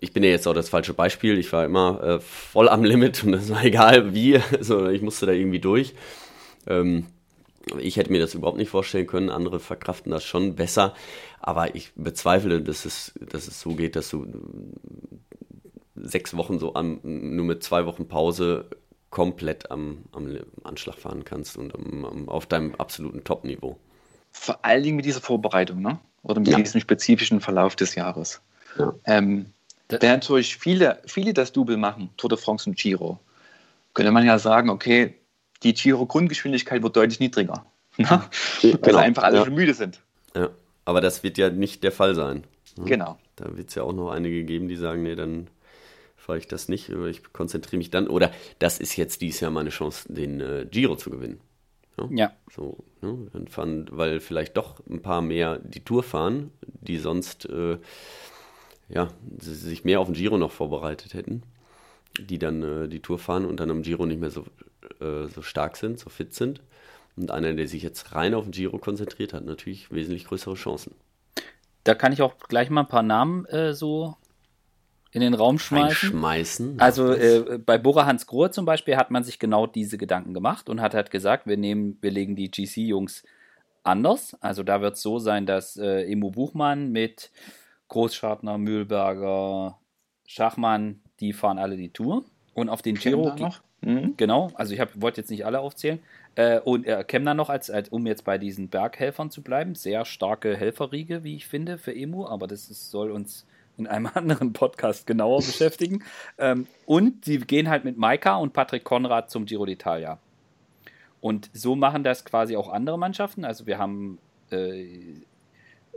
[0.00, 1.38] ich, bin ja jetzt auch das falsche Beispiel.
[1.38, 5.26] Ich war immer äh, voll am Limit und es war egal wie, also ich musste
[5.26, 5.94] da irgendwie durch.
[6.66, 7.06] Ähm,
[7.78, 9.30] ich hätte mir das überhaupt nicht vorstellen können.
[9.30, 10.94] Andere verkraften das schon besser.
[11.40, 14.26] Aber ich bezweifle, dass es, dass es so geht, dass du
[15.94, 18.66] sechs Wochen so am, nur mit zwei Wochen Pause
[19.10, 23.78] komplett am, am Anschlag fahren kannst und am, am, auf deinem absoluten Top-Niveau.
[24.30, 25.98] Vor allen Dingen mit dieser Vorbereitung, ne?
[26.22, 26.58] Oder mit ja.
[26.58, 28.42] diesem spezifischen Verlauf des Jahres.
[28.78, 28.94] Ja.
[29.04, 29.46] Ähm,
[29.88, 33.18] Während natürlich viele, viele das Double machen, Tour de France und Giro,
[33.94, 35.17] könnte man ja sagen, okay,
[35.62, 37.64] die Giro-Grundgeschwindigkeit wird deutlich niedriger.
[37.96, 38.22] Ne?
[38.62, 38.98] Weil genau.
[38.98, 39.44] einfach alle ja.
[39.44, 40.00] schon müde sind.
[40.34, 40.50] Ja,
[40.84, 42.44] aber das wird ja nicht der Fall sein.
[42.76, 42.84] Ne?
[42.84, 43.18] Genau.
[43.36, 45.48] Da wird es ja auch noch einige geben, die sagen, nee, dann
[46.16, 48.06] fahre ich das nicht, ich konzentriere mich dann.
[48.06, 51.40] Oder das ist jetzt dieses Jahr meine Chance, den äh, Giro zu gewinnen.
[51.98, 52.08] Ja.
[52.10, 52.32] ja.
[52.54, 53.28] So, ne?
[53.32, 57.78] dann fahren, weil vielleicht doch ein paar mehr die Tour fahren, die sonst äh,
[58.88, 61.42] ja, sich mehr auf den Giro noch vorbereitet hätten,
[62.18, 64.44] die dann äh, die Tour fahren und dann am Giro nicht mehr so,
[65.00, 66.60] äh, so stark sind, so fit sind.
[67.16, 70.94] Und einer, der sich jetzt rein auf den Giro konzentriert, hat natürlich wesentlich größere Chancen.
[71.84, 74.16] Da kann ich auch gleich mal ein paar Namen äh, so
[75.10, 76.10] in den Raum schmeißen.
[76.10, 76.80] Schmeißen.
[76.80, 80.68] Also äh, bei Bora Hans Grohe zum Beispiel hat man sich genau diese Gedanken gemacht
[80.68, 83.24] und hat halt gesagt, wir nehmen, wir legen die GC-Jungs
[83.84, 84.36] anders.
[84.40, 87.32] Also da wird es so sein, dass äh, Emo Buchmann mit
[87.88, 89.78] Großschartner, Mühlberger,
[90.26, 92.24] Schachmann, die fahren alle die Tour.
[92.54, 93.34] Und auf den Giro.
[93.36, 93.62] Noch?
[93.80, 94.14] Mhm.
[94.16, 96.00] Genau, also ich wollte jetzt nicht alle aufzählen.
[96.34, 99.74] Äh, und äh, Kemner noch, als, als, um jetzt bei diesen Berghelfern zu bleiben.
[99.74, 104.10] Sehr starke Helferriege, wie ich finde, für Emu, aber das ist, soll uns in einem
[104.14, 106.02] anderen Podcast genauer beschäftigen.
[106.40, 110.18] Ähm, und sie gehen halt mit Maika und Patrick Konrad zum Giro d'Italia.
[111.20, 113.44] Und so machen das quasi auch andere Mannschaften.
[113.44, 114.18] Also wir haben
[114.52, 114.86] äh,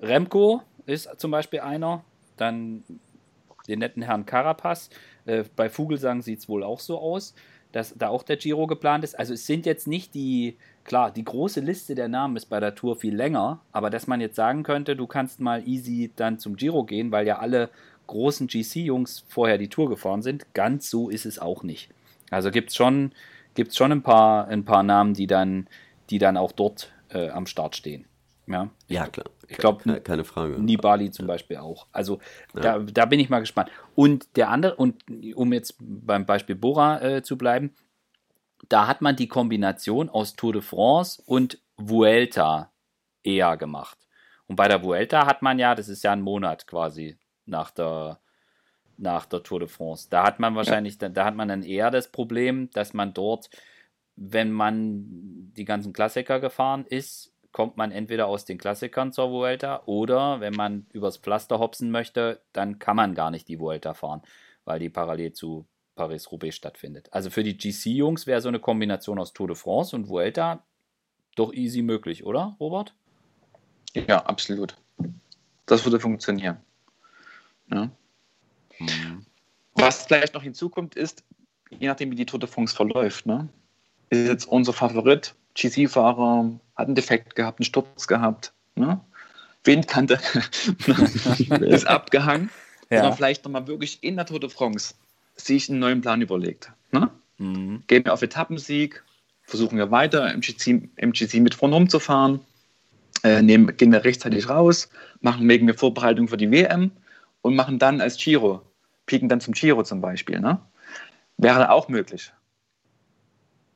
[0.01, 2.03] Remco ist zum Beispiel einer,
[2.37, 2.83] dann
[3.67, 4.89] den netten Herrn Carapaz.
[5.25, 7.35] Äh, bei Vogelsang sieht es wohl auch so aus,
[7.71, 9.17] dass da auch der Giro geplant ist.
[9.17, 12.75] Also es sind jetzt nicht die, klar, die große Liste der Namen ist bei der
[12.75, 16.55] Tour viel länger, aber dass man jetzt sagen könnte, du kannst mal easy dann zum
[16.55, 17.69] Giro gehen, weil ja alle
[18.07, 21.89] großen GC-Jungs vorher die Tour gefahren sind, ganz so ist es auch nicht.
[22.29, 23.11] Also gibt es schon,
[23.55, 25.67] gibt's schon ein, paar, ein paar Namen, die dann,
[26.09, 28.05] die dann auch dort äh, am Start stehen.
[28.47, 29.27] Ja, ja klar.
[29.51, 30.61] Ich glaube, keine, keine, Frage.
[30.61, 31.87] Nibali zum Beispiel auch.
[31.91, 32.19] Also
[32.55, 32.61] ja.
[32.61, 33.69] da, da bin ich mal gespannt.
[33.95, 35.03] Und der andere, und
[35.35, 37.73] um jetzt beim Beispiel Bora äh, zu bleiben,
[38.69, 42.71] da hat man die Kombination aus Tour de France und Vuelta
[43.23, 43.97] eher gemacht.
[44.47, 48.19] Und bei der Vuelta hat man ja, das ist ja ein Monat quasi nach der,
[48.97, 50.07] nach der Tour de France.
[50.09, 51.07] Da hat man wahrscheinlich, ja.
[51.07, 53.49] da, da hat man dann eher das Problem, dass man dort,
[54.15, 55.05] wenn man
[55.55, 60.53] die ganzen Klassiker gefahren ist, kommt man entweder aus den Klassikern zur Vuelta oder wenn
[60.53, 64.21] man übers Pflaster hopsen möchte, dann kann man gar nicht die Vuelta fahren,
[64.65, 67.09] weil die parallel zu Paris-Roubaix stattfindet.
[67.11, 70.63] Also für die GC-Jungs wäre so eine Kombination aus Tour de France und Vuelta
[71.35, 72.93] doch easy möglich, oder, Robert?
[73.93, 74.77] Ja, absolut.
[75.65, 76.57] Das würde funktionieren.
[77.71, 77.89] Ja.
[78.77, 79.25] Hm.
[79.75, 81.23] Was vielleicht noch hinzukommt, ist,
[81.69, 83.47] je nachdem, wie die Tour de France verläuft, ne,
[84.09, 88.99] ist jetzt unser Favorit GC-Fahrer hat einen Defekt gehabt, einen Sturz gehabt, ne?
[89.63, 90.19] Windkante
[91.61, 92.49] ist abgehangen.
[92.89, 92.97] Ja.
[92.97, 94.95] Sondern vielleicht nochmal wirklich in der Tour de France
[95.35, 96.71] sich einen neuen Plan überlegt.
[96.91, 97.09] Ne?
[97.37, 97.83] Mhm.
[97.87, 99.03] Gehen wir auf Etappensieg,
[99.43, 102.41] versuchen wir weiter im GC, im GC mit vorne rumzufahren,
[103.23, 104.89] äh, nehmen, gehen wir rechtzeitig raus,
[105.21, 106.91] machen wegen wir Vorbereitung für die WM
[107.41, 108.61] und machen dann als Giro,
[109.05, 110.39] pieken dann zum Giro zum Beispiel.
[110.39, 110.59] Ne?
[111.37, 112.33] Wäre auch möglich.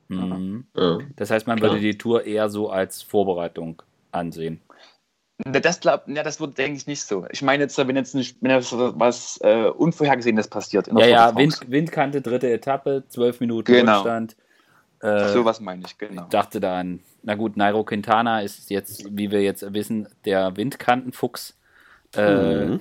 [0.07, 0.65] Mhm.
[0.75, 0.99] Ja.
[1.15, 1.71] Das heißt, man Klar.
[1.71, 3.81] würde die Tour eher so als Vorbereitung
[4.11, 4.61] ansehen.
[5.37, 7.25] Das, glaub, ja, das wird, denke ich, nicht so.
[7.29, 10.87] Ich meine jetzt, wenn jetzt, nicht, wenn jetzt was äh, Unvorhergesehenes passiert.
[10.87, 13.95] ja, ja, Wind, Windkante, dritte Etappe, zwölf Minuten genau.
[13.95, 14.37] Rückstand.
[15.01, 16.23] Äh, so was meine ich, genau.
[16.23, 20.55] Ich dachte da an, na gut, Nairo Quintana ist jetzt, wie wir jetzt wissen, der
[20.55, 21.57] Windkantenfuchs.
[22.15, 22.79] Äh, mhm.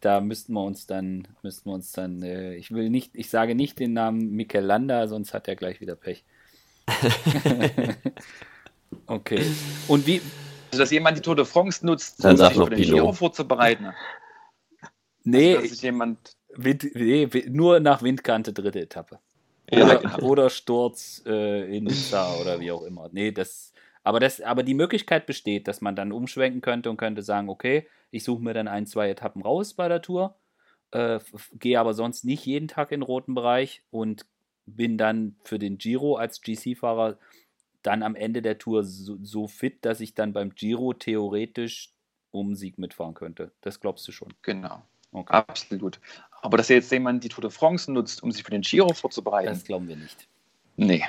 [0.00, 3.54] Da müssten wir uns dann, müssten wir uns dann, äh, ich will nicht, ich sage
[3.54, 6.22] nicht den Namen Mikel Landa, sonst hat er gleich wieder Pech.
[9.06, 9.44] okay.
[9.88, 10.20] Und wie.
[10.70, 13.92] Also, dass jemand die Tour de France nutzt, um sich für den Giro vorzubereiten.
[15.22, 16.36] Nee, also, jemand...
[16.56, 19.18] Wind, nee, nur nach Windkante dritte Etappe.
[19.70, 20.18] Oder, ja, genau.
[20.20, 23.08] oder Sturz äh, in Nizza oder wie auch immer.
[23.12, 23.72] Nee, das,
[24.02, 27.88] aber, das, aber die Möglichkeit besteht, dass man dann umschwenken könnte und könnte sagen, okay,
[28.10, 30.36] ich suche mir dann ein, zwei Etappen raus bei der Tour,
[30.90, 31.18] äh,
[31.54, 34.26] gehe aber sonst nicht jeden Tag in den roten Bereich und
[34.66, 37.18] bin dann für den Giro als GC-Fahrer
[37.82, 41.90] dann am Ende der Tour so, so, fit, dass ich dann beim Giro theoretisch
[42.30, 43.52] um Sieg mitfahren könnte.
[43.60, 44.32] Das glaubst du schon?
[44.42, 44.82] Genau.
[45.12, 45.32] Okay.
[45.32, 46.00] Absolut.
[46.42, 49.48] Aber dass jetzt jemand die Tour de France nutzt, um sich für den Giro vorzubereiten.
[49.48, 50.28] Das glauben wir nicht.
[50.76, 51.04] Nee,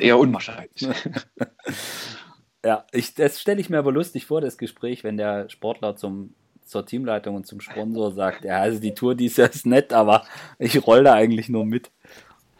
[0.00, 0.88] eher unwahrscheinlich.
[2.64, 6.34] ja, ich, das stelle ich mir aber lustig vor, das Gespräch, wenn der Sportler zum,
[6.64, 10.24] zur Teamleitung und zum Sponsor sagt, ja, also die Tour, die ist ja nett, aber
[10.58, 11.90] ich roll da eigentlich nur mit.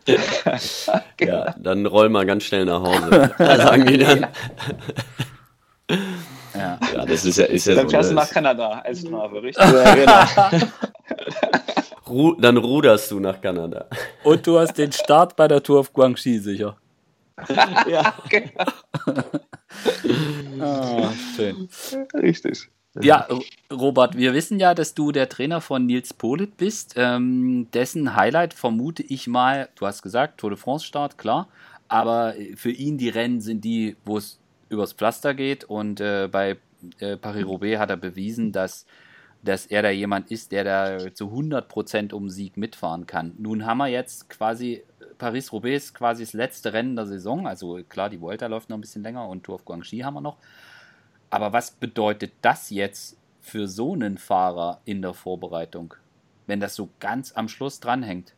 [1.21, 3.35] ja, dann roll mal ganz schnell nach Hause.
[3.39, 4.27] Da sagen die dann.
[6.55, 6.79] Ja.
[6.95, 7.47] ja, das ist ja.
[7.47, 9.65] Ist ja dann fährst du nach Kanada als Strafe, richtig?
[9.65, 10.27] Ja, genau.
[12.41, 13.87] Dann ruderst du nach Kanada.
[14.23, 16.77] Und du hast den Start bei der Tour of Guangxi sicher.
[17.89, 18.67] ja, genau.
[20.61, 21.71] oh, schön.
[22.15, 22.69] Richtig.
[23.01, 23.27] Ja,
[23.73, 26.95] Robert, wir wissen ja, dass du der Trainer von Nils Polit bist.
[26.97, 31.49] Ähm, dessen Highlight vermute ich mal, du hast gesagt, Tour de France Start, klar.
[31.89, 34.39] Aber für ihn die Rennen sind die, wo es
[34.69, 35.65] übers Pflaster geht.
[35.65, 36.59] Und äh, bei
[36.99, 38.85] äh, Paris-Roubaix hat er bewiesen, dass,
[39.43, 43.33] dass er da jemand ist, der da zu 100% um Sieg mitfahren kann.
[43.39, 44.83] Nun haben wir jetzt quasi,
[45.17, 47.47] Paris-Roubaix ist quasi das letzte Rennen der Saison.
[47.47, 50.21] Also klar, die Vuelta läuft noch ein bisschen länger und Tour of Guangxi haben wir
[50.21, 50.37] noch.
[51.33, 55.95] Aber was bedeutet das jetzt für so einen Fahrer in der Vorbereitung,
[56.47, 58.35] wenn das so ganz am Schluss dranhängt?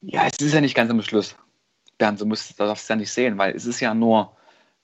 [0.00, 1.36] Ja, es ist ja nicht ganz am Schluss.
[1.98, 4.34] Bernd, du musst, darfst es ja nicht sehen, weil es ist ja nur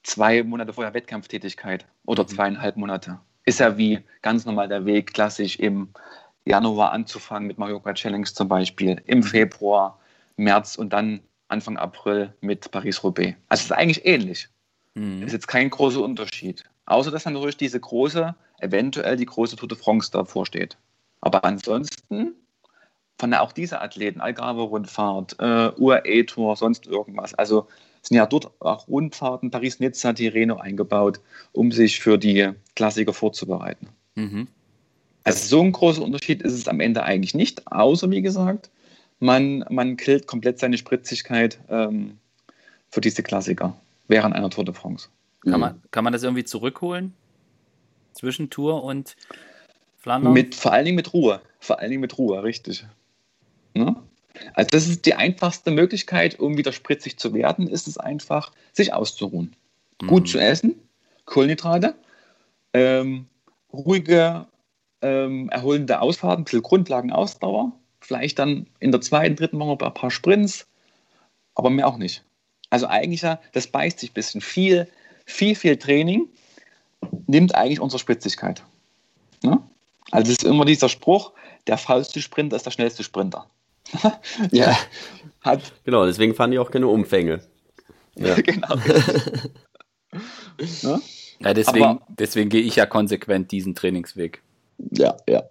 [0.03, 2.29] zwei Monate vorher Wettkampftätigkeit oder mhm.
[2.29, 3.19] zweieinhalb Monate.
[3.47, 5.89] Ist ja wie ganz normal der Weg, klassisch im
[6.45, 9.99] Januar anzufangen mit Mallorca Challenge zum Beispiel, im Februar,
[10.37, 13.39] März und dann Anfang April mit Paris-Roubaix.
[13.49, 14.51] Also es ist eigentlich ähnlich.
[14.95, 15.23] Mhm.
[15.23, 16.65] Ist jetzt kein großer Unterschied.
[16.87, 20.77] Außer dass dann natürlich diese große, eventuell die große Tour de France davor steht.
[21.21, 22.35] Aber ansonsten
[23.19, 27.35] von auch diese Athleten, Algarve-Rundfahrt, äh, UAE-Tour, sonst irgendwas.
[27.35, 27.69] Also
[28.03, 31.21] sind ja dort auch Rundfahrten, Paris-Nizza, Tirreno eingebaut,
[31.53, 33.89] um sich für die Klassiker vorzubereiten.
[34.15, 34.49] Mhm.
[35.23, 38.71] Also so ein großer Unterschied ist es am Ende eigentlich nicht, außer wie gesagt,
[39.19, 42.17] man, man killt komplett seine Spritzigkeit ähm,
[42.91, 43.77] für diese Klassiker
[44.11, 45.09] während einer Tour de France.
[45.43, 45.61] Kann, mhm.
[45.61, 47.15] man, kann man das irgendwie zurückholen?
[48.13, 49.17] Zwischen Tour und
[49.97, 50.33] Flandern?
[50.33, 51.41] Mit, vor allen Dingen mit Ruhe.
[51.61, 52.85] Vor allen Dingen mit Ruhe, richtig.
[53.75, 53.97] Ne?
[54.55, 58.93] Also das ist die einfachste Möglichkeit, um wieder spritzig zu werden, ist es einfach, sich
[58.93, 59.55] auszuruhen.
[60.03, 60.07] Mhm.
[60.09, 60.75] Gut zu essen,
[61.25, 61.95] Kohlenhydrate,
[62.73, 63.27] ähm,
[63.73, 64.47] ruhige,
[65.03, 70.11] ähm, erholende Ausfahrten, ein bisschen Grundlagenausdauer, vielleicht dann in der zweiten, dritten Woche ein paar
[70.11, 70.67] Sprints,
[71.55, 72.25] aber mehr auch nicht.
[72.71, 74.41] Also eigentlich, das beißt sich ein bisschen.
[74.41, 74.89] Viel,
[75.27, 76.29] viel, viel Training
[77.27, 78.63] nimmt eigentlich unsere Spritzigkeit.
[79.43, 79.61] Ne?
[80.11, 81.33] Also es ist immer dieser Spruch,
[81.67, 83.47] der faulste Sprinter ist der schnellste Sprinter.
[84.51, 84.77] ja.
[85.41, 87.43] Hat, genau, deswegen fahren die auch keine Umfänge.
[88.17, 88.35] Ja.
[88.35, 88.75] genau.
[90.83, 91.01] ne?
[91.39, 94.43] ja, deswegen, Aber, deswegen gehe ich ja konsequent diesen Trainingsweg.
[94.91, 95.45] Ja, ja.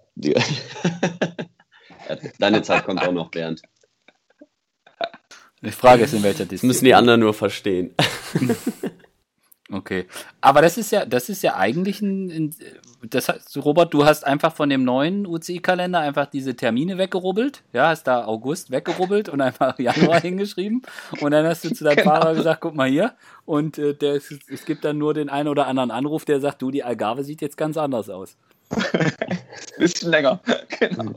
[2.38, 3.62] Deine Zeit kommt auch noch, Bernd.
[5.62, 6.68] Die Frage ist, in welcher Disziplin.
[6.70, 7.94] Das müssen die anderen nur verstehen.
[9.72, 10.06] Okay.
[10.40, 12.54] Aber das ist ja, das ist ja eigentlich ein,
[13.02, 17.62] das heißt, Robert, du hast einfach von dem neuen UCI-Kalender einfach diese Termine weggerubbelt.
[17.72, 20.82] Ja, hast da August weggerubbelt und einfach Januar hingeschrieben.
[21.20, 22.10] Und dann hast du zu deinem genau.
[22.10, 23.14] Fahrer gesagt, guck mal hier.
[23.44, 26.60] Und äh, der, es, es gibt dann nur den einen oder anderen Anruf, der sagt,
[26.62, 28.36] du, die Algarve sieht jetzt ganz anders aus.
[29.78, 30.40] Bisschen länger.
[30.80, 31.14] Genau.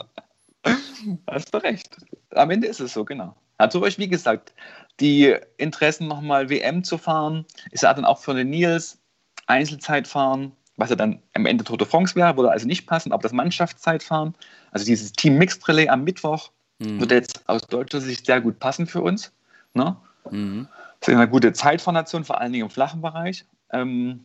[1.27, 1.97] Hast du recht.
[2.31, 3.35] Am Ende ist es so, genau.
[3.57, 4.53] Also euch, wie gesagt,
[4.99, 8.99] die Interessen nochmal WM zu fahren, ist ja dann auch für den Nils
[9.47, 13.11] Einzelzeit fahren, was ja dann am Ende Tour de France wäre, würde also nicht passen,
[13.11, 14.35] aber das Mannschaftszeitfahren,
[14.71, 16.99] also dieses Team Mixed Relay am Mittwoch, mhm.
[16.99, 19.31] würde jetzt aus deutscher Sicht sehr gut passen für uns.
[19.73, 19.95] Ne?
[20.29, 20.67] Mhm.
[20.99, 23.45] Das ist eine gute Zeitfahrnation, vor allen Dingen im flachen Bereich.
[23.71, 24.23] Ähm,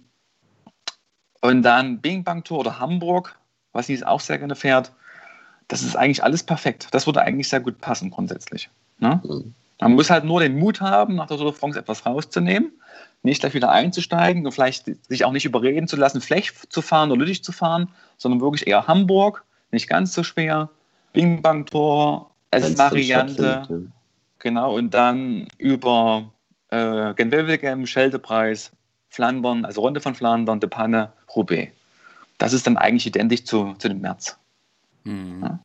[1.40, 3.38] und dann Bing Bang Tour oder Hamburg,
[3.72, 4.92] was Nils auch sehr gerne fährt,
[5.68, 6.88] das ist eigentlich alles perfekt.
[6.92, 8.70] Das würde eigentlich sehr gut passen grundsätzlich.
[8.98, 9.20] Ne?
[9.24, 9.54] Mhm.
[9.80, 12.72] Man muss halt nur den Mut haben, nach der Tour de France etwas rauszunehmen,
[13.22, 17.10] nicht gleich wieder einzusteigen und vielleicht sich auch nicht überreden zu lassen, Flech zu fahren
[17.10, 20.68] oder Lüttich zu fahren, sondern wirklich eher Hamburg, nicht ganz so schwer,
[21.12, 23.88] Bing Bang Tor, S-Variante,
[24.38, 26.30] genau, und dann über
[26.70, 28.72] äh, Genwevelgem, Scheldepreis,
[29.10, 31.72] Flandern, also Runde von Flandern, De Panne, Roubaix.
[32.38, 34.38] Das ist dann eigentlich identisch zu, zu dem März.
[35.04, 35.42] Mhm.
[35.42, 35.58] Ja?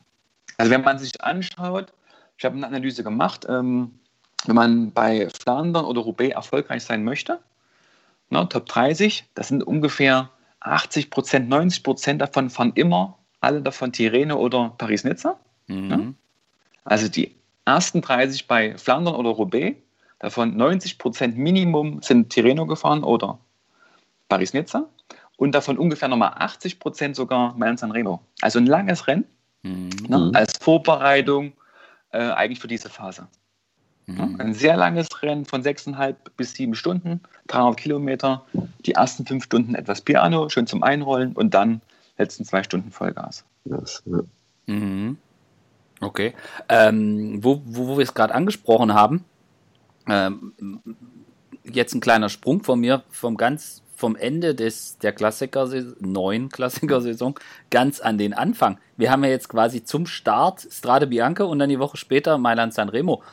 [0.57, 1.93] Also wenn man sich anschaut,
[2.43, 3.91] ich habe eine Analyse gemacht, ähm,
[4.45, 7.39] wenn man bei Flandern oder Roubaix erfolgreich sein möchte,
[8.29, 10.29] ne, Top 30, das sind ungefähr
[10.59, 15.39] 80 Prozent, 90 Prozent davon fahren immer alle davon Tirreno oder Paris-Nizza.
[15.67, 15.87] Mhm.
[15.87, 16.13] Ne?
[16.83, 17.33] Also die
[17.63, 19.77] ersten 30 bei Flandern oder Roubaix,
[20.19, 23.39] davon 90 Prozent Minimum sind Tirreno gefahren oder
[24.27, 24.89] Paris-Nizza
[25.37, 28.21] und davon ungefähr nochmal 80 Prozent sogar Milan-San Remo.
[28.41, 29.23] Also ein langes Rennen
[29.61, 29.91] mhm.
[30.09, 31.53] ne, als Vorbereitung
[32.13, 33.27] äh, eigentlich für diese Phase.
[34.05, 34.35] Mhm.
[34.39, 38.45] Ein sehr langes Rennen von 6,5 bis 7 Stunden, 300 Kilometer,
[38.85, 41.81] die ersten 5 Stunden etwas Piano, schön zum Einrollen und dann
[42.17, 43.45] letzten 2 Stunden Vollgas.
[43.65, 44.19] Das, ja.
[44.67, 45.17] mhm.
[46.01, 46.33] Okay.
[46.67, 49.23] Ähm, wo, wo, wo wir es gerade angesprochen haben,
[50.07, 50.53] ähm,
[51.63, 55.65] jetzt ein kleiner Sprung von mir, vom ganz vom Ende des, der Klassiker,
[56.01, 57.35] neuen Klassikersaison
[57.69, 58.77] ganz an den Anfang.
[58.97, 62.73] Wir haben ja jetzt quasi zum Start Strade Bianca und dann die Woche später Mailand
[62.73, 63.23] San Remo.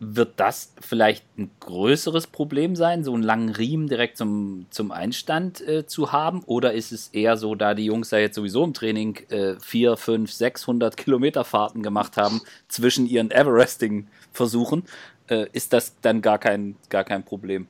[0.00, 5.60] Wird das vielleicht ein größeres Problem sein, so einen langen Riemen direkt zum, zum Einstand
[5.60, 6.42] äh, zu haben?
[6.46, 9.98] Oder ist es eher so, da die Jungs ja jetzt sowieso im Training äh, 4,
[9.98, 14.84] 5, 600 Kilometer Fahrten gemacht haben zwischen ihren Everesting-Versuchen,
[15.28, 17.68] äh, ist das dann gar kein, gar kein Problem?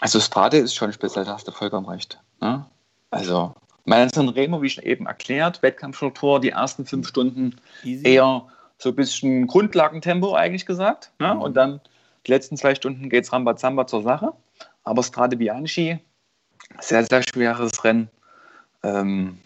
[0.00, 2.18] Also Strade ist schon speziell, da hast du vollkommen recht.
[2.40, 2.64] Ne?
[3.10, 8.06] Also Mailand San Remo, wie schon eben erklärt, Wettkampfstruktur, die ersten fünf Stunden Easy.
[8.06, 8.46] eher
[8.78, 11.12] so ein bisschen Grundlagentempo eigentlich gesagt.
[11.18, 11.34] Ne?
[11.34, 11.42] Mhm.
[11.42, 11.80] Und dann
[12.26, 14.32] die letzten zwei Stunden geht es Rambazamba zur Sache.
[14.82, 15.98] Aber Strade Bianchi,
[16.80, 18.08] sehr, sehr schweres Rennen.
[18.82, 19.38] Ähm,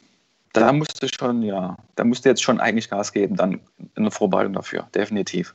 [0.52, 3.60] da musste schon, ja, da musste jetzt schon eigentlich Gas geben, dann
[3.94, 5.54] in der Vorbereitung dafür, definitiv.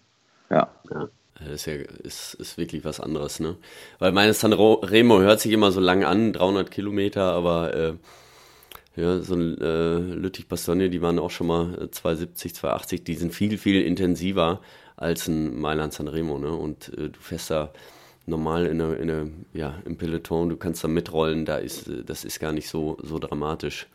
[0.50, 0.68] Ja.
[0.90, 1.08] ja.
[1.46, 3.56] Das ist ja ist, ist wirklich was anderes, ne?
[4.00, 7.94] Weil meine San Remo hört sich immer so lang an, 300 Kilometer, aber äh,
[8.96, 13.58] ja, so ein äh, Lüttich-Bastogne, die waren auch schon mal 270, 280, die sind viel,
[13.58, 14.62] viel intensiver
[14.96, 16.52] als ein Mailand Sanremo, ne?
[16.52, 17.72] Und äh, du fährst da
[18.26, 22.24] normal in eine, in eine, ja, im Peloton, du kannst da mitrollen, da ist, das
[22.24, 23.88] ist gar nicht so, so dramatisch.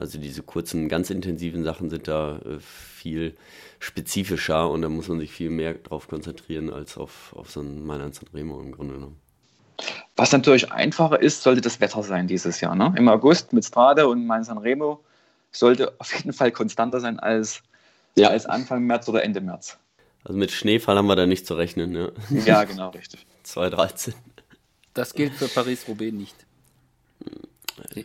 [0.00, 3.36] Also diese kurzen, ganz intensiven Sachen sind da äh, viel
[3.78, 7.84] spezifischer und da muss man sich viel mehr drauf konzentrieren als auf, auf so ein
[7.84, 9.16] Mailand Sanremo im Grunde genommen.
[10.16, 12.74] Was natürlich einfacher ist, sollte das Wetter sein dieses Jahr.
[12.74, 12.94] Ne?
[12.96, 15.02] Im August mit Strade und Main San Remo
[15.50, 17.62] sollte auf jeden Fall konstanter sein als,
[18.16, 18.28] ja.
[18.28, 19.78] als Anfang März oder Ende März.
[20.24, 21.92] Also mit Schneefall haben wir da nicht zu rechnen.
[21.92, 22.12] Ne?
[22.46, 23.26] Ja, genau, richtig.
[23.42, 24.14] 2013.
[24.94, 26.46] Das gilt für Paris-Roubaix nicht.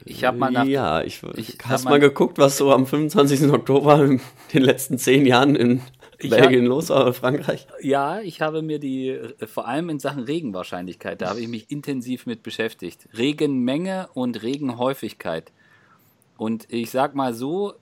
[0.06, 0.66] Ich habe mal nach.
[0.66, 3.52] Ja, ich, ich hast mal geguckt, was so am 25.
[3.52, 4.22] Oktober in
[4.54, 5.82] den letzten zehn Jahren in
[6.20, 7.68] Belgien hab, los war, Frankreich?
[7.82, 11.72] Ja, ich habe mir die, äh, vor allem in Sachen Regenwahrscheinlichkeit, da habe ich mich
[11.72, 13.08] intensiv mit beschäftigt.
[13.18, 15.52] Regenmenge und Regenhäufigkeit.
[16.38, 17.74] Und ich sag mal so,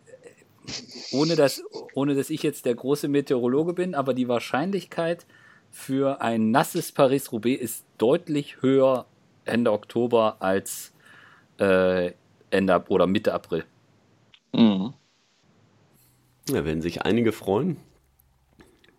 [1.11, 1.63] ohne dass,
[1.93, 5.25] ohne dass ich jetzt der große Meteorologe bin, aber die Wahrscheinlichkeit
[5.71, 9.05] für ein nasses Paris-Roubaix ist deutlich höher
[9.45, 10.93] Ende Oktober als
[11.59, 12.11] äh,
[12.49, 13.65] Ende oder Mitte April.
[14.53, 14.93] Mhm.
[16.47, 17.77] Da werden sich einige freuen.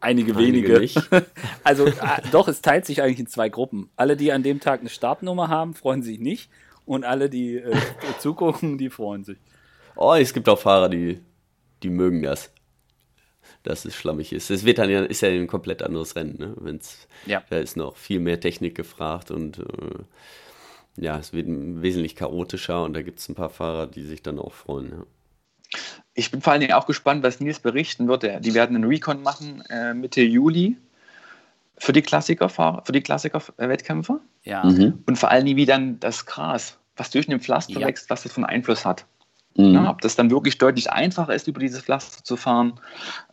[0.01, 0.81] Einige, Einige wenige.
[0.81, 1.01] Nicht.
[1.65, 1.93] also äh,
[2.31, 3.91] doch, es teilt sich eigentlich in zwei Gruppen.
[3.97, 6.51] Alle, die an dem Tag eine Startnummer haben, freuen sich nicht.
[6.85, 7.75] Und alle, die äh,
[8.21, 9.39] zugucken, die freuen sich.
[9.97, 11.21] Oh, es gibt auch Fahrer, die,
[11.83, 12.53] die mögen das.
[13.65, 14.51] Dass es schlammig ist.
[14.51, 16.55] Es wird dann ja, ist ja ein komplett anderes Rennen, ne?
[16.61, 17.43] Wenn's, ja.
[17.51, 20.05] Da ist noch viel mehr Technik gefragt und äh,
[21.01, 24.39] ja, es wird wesentlich chaotischer und da gibt es ein paar Fahrer, die sich dann
[24.39, 24.91] auch freuen.
[24.91, 25.79] Ja.
[26.15, 28.25] Ich bin vor allen Dingen auch gespannt, was Nils berichten wird.
[28.45, 30.77] Die werden einen Recon machen äh, Mitte Juli
[31.77, 34.21] für die Klassikerfahrer, für die Klassiker-Wettkämpfe.
[34.45, 34.65] Ja.
[34.65, 35.05] Mhm.
[35.07, 37.87] Und vor allen Dingen, wie dann das Gras, was durch den Pflaster ja.
[37.87, 39.05] wächst, was das für einen Einfluss hat.
[39.57, 39.75] Mhm.
[39.75, 42.81] Ja, ob das dann wirklich deutlich einfacher ist, über dieses Pflaster zu fahren.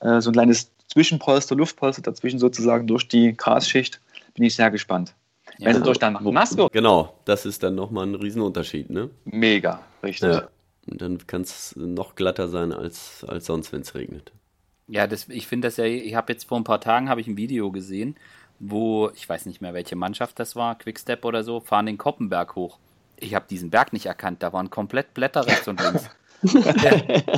[0.02, 4.02] Äh, so ein kleines Zwischenpolster, Luftpolster dazwischen sozusagen durch die Grasschicht.
[4.36, 5.16] Bin ich sehr gespannt.
[5.58, 5.68] Ja.
[5.68, 6.74] Wenn es durch dann nass wird.
[6.74, 8.90] Genau, das ist dann nochmal ein Riesenunterschied.
[8.90, 9.10] Ne?
[9.24, 10.34] Mega, richtig.
[10.34, 10.50] Ja.
[10.88, 14.32] Und dann kann es noch glatter sein als, als sonst, wenn es regnet.
[14.88, 17.38] Ja, das, ich finde das ja, ich habe jetzt vor ein paar Tagen ich ein
[17.38, 18.16] Video gesehen,
[18.60, 22.56] wo, ich weiß nicht mehr, welche Mannschaft das war, Quickstep oder so, fahren den Koppenberg
[22.56, 22.78] hoch.
[23.18, 26.10] Ich habe diesen Berg nicht erkannt, da waren komplett Blätter rechts und links.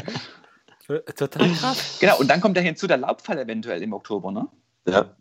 [1.16, 1.98] Total krass.
[2.00, 4.48] Genau, und dann kommt da hinzu der Laubfall eventuell im Oktober, ne?
[4.88, 5.16] Ja.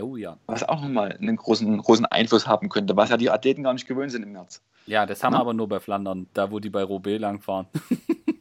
[0.00, 0.38] Oh ja.
[0.46, 3.86] Was auch nochmal einen großen, großen Einfluss haben könnte, was ja die Athleten gar nicht
[3.86, 4.60] gewöhnt sind im März.
[4.86, 7.66] Ja, das haben wir aber nur bei Flandern, da wo die bei Roubaix langfahren.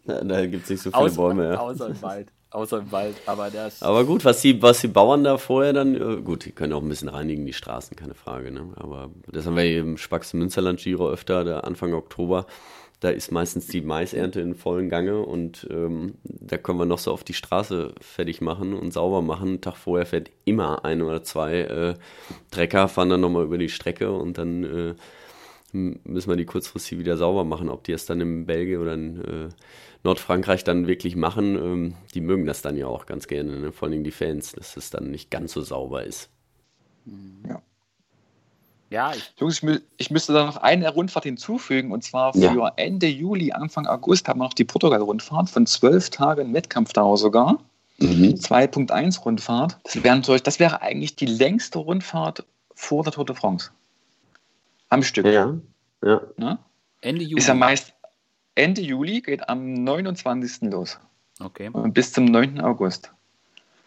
[0.05, 1.51] Ja, da gibt es nicht so viele außer, Bäume.
[1.51, 1.59] Ja.
[1.59, 2.27] Außer im Wald.
[2.49, 3.15] Außer im Wald.
[3.27, 6.73] Aber, das aber gut, was die, was die Bauern da vorher dann, gut, die können
[6.73, 8.51] auch ein bisschen reinigen, die Straßen, keine Frage.
[8.51, 8.73] Ne?
[8.75, 12.47] Aber das haben wir im Spax Münsterland Giro öfter, der Anfang Oktober.
[13.03, 17.11] Da ist meistens die Maisernte in vollen Gange und ähm, da können wir noch so
[17.11, 19.49] auf die Straße fertig machen und sauber machen.
[19.49, 21.95] Einen Tag vorher fährt immer ein oder zwei äh,
[22.49, 24.95] Trecker, fahren dann nochmal über die Strecke und dann äh,
[25.73, 27.67] müssen wir die kurzfristig wieder sauber machen.
[27.67, 29.49] Ob die es dann in Belgien oder in äh,
[30.05, 33.71] Nordfrankreich dann wirklich machen, ähm, die mögen das dann ja auch ganz gerne, ne?
[33.73, 36.29] vor allem die Fans, dass es dann nicht ganz so sauber ist.
[37.45, 37.61] Ja.
[38.93, 42.71] Ja, ich, Jungs, ich, ich, müsste da noch eine Rundfahrt hinzufügen und zwar für ja.
[42.75, 47.57] Ende Juli, Anfang August haben wir noch die Portugal-Rundfahrt von zwölf Tagen Wettkampfdauer sogar.
[47.97, 48.35] Mhm.
[48.35, 49.79] 2.1 Rundfahrt.
[49.83, 53.71] Das wäre, das wäre eigentlich die längste Rundfahrt vor der Tour de France.
[54.89, 55.25] Am Stück.
[55.25, 55.57] Ja.
[56.05, 56.21] ja.
[56.37, 56.59] Ne?
[57.01, 57.39] Ende Juli.
[57.39, 57.95] Ist ja meist
[58.53, 60.71] Ende Juli, geht am 29.
[60.71, 60.99] los.
[61.39, 61.71] Okay.
[61.73, 62.61] Und bis zum 9.
[62.61, 63.11] August.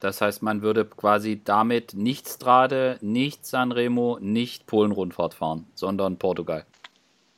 [0.01, 6.65] Das heißt, man würde quasi damit nicht Strade, nicht Sanremo, nicht Polen-Rundfahrt fahren, sondern Portugal.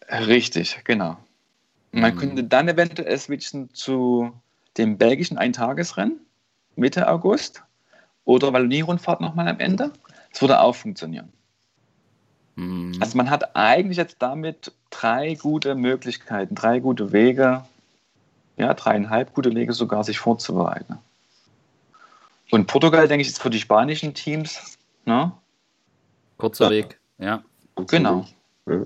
[0.08, 1.16] Richtig, genau.
[1.92, 2.18] Man mhm.
[2.18, 4.32] könnte dann eventuell switchen zu
[4.76, 6.20] dem belgischen Eintagesrennen
[6.76, 7.62] Mitte August
[8.24, 9.92] oder Wallonie-Rundfahrt nochmal am Ende.
[10.30, 11.32] Das würde auch funktionieren.
[12.56, 12.96] Mhm.
[13.00, 17.64] Also man hat eigentlich jetzt damit drei gute Möglichkeiten, drei gute Wege,
[18.56, 20.98] ja, dreieinhalb gute Wege sogar, sich vorzubereiten.
[22.50, 24.78] Und Portugal, denke ich, ist für die spanischen Teams.
[25.04, 25.32] Ne?
[26.38, 26.70] Kurzer ja.
[26.70, 27.44] Weg, ja.
[27.86, 28.26] Genau.
[28.66, 28.84] Ja.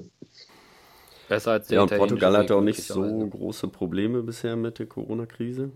[1.29, 4.87] Besser als der Ja, und Portugal hat auch nicht so große Probleme bisher mit der
[4.87, 5.71] Corona-Krise.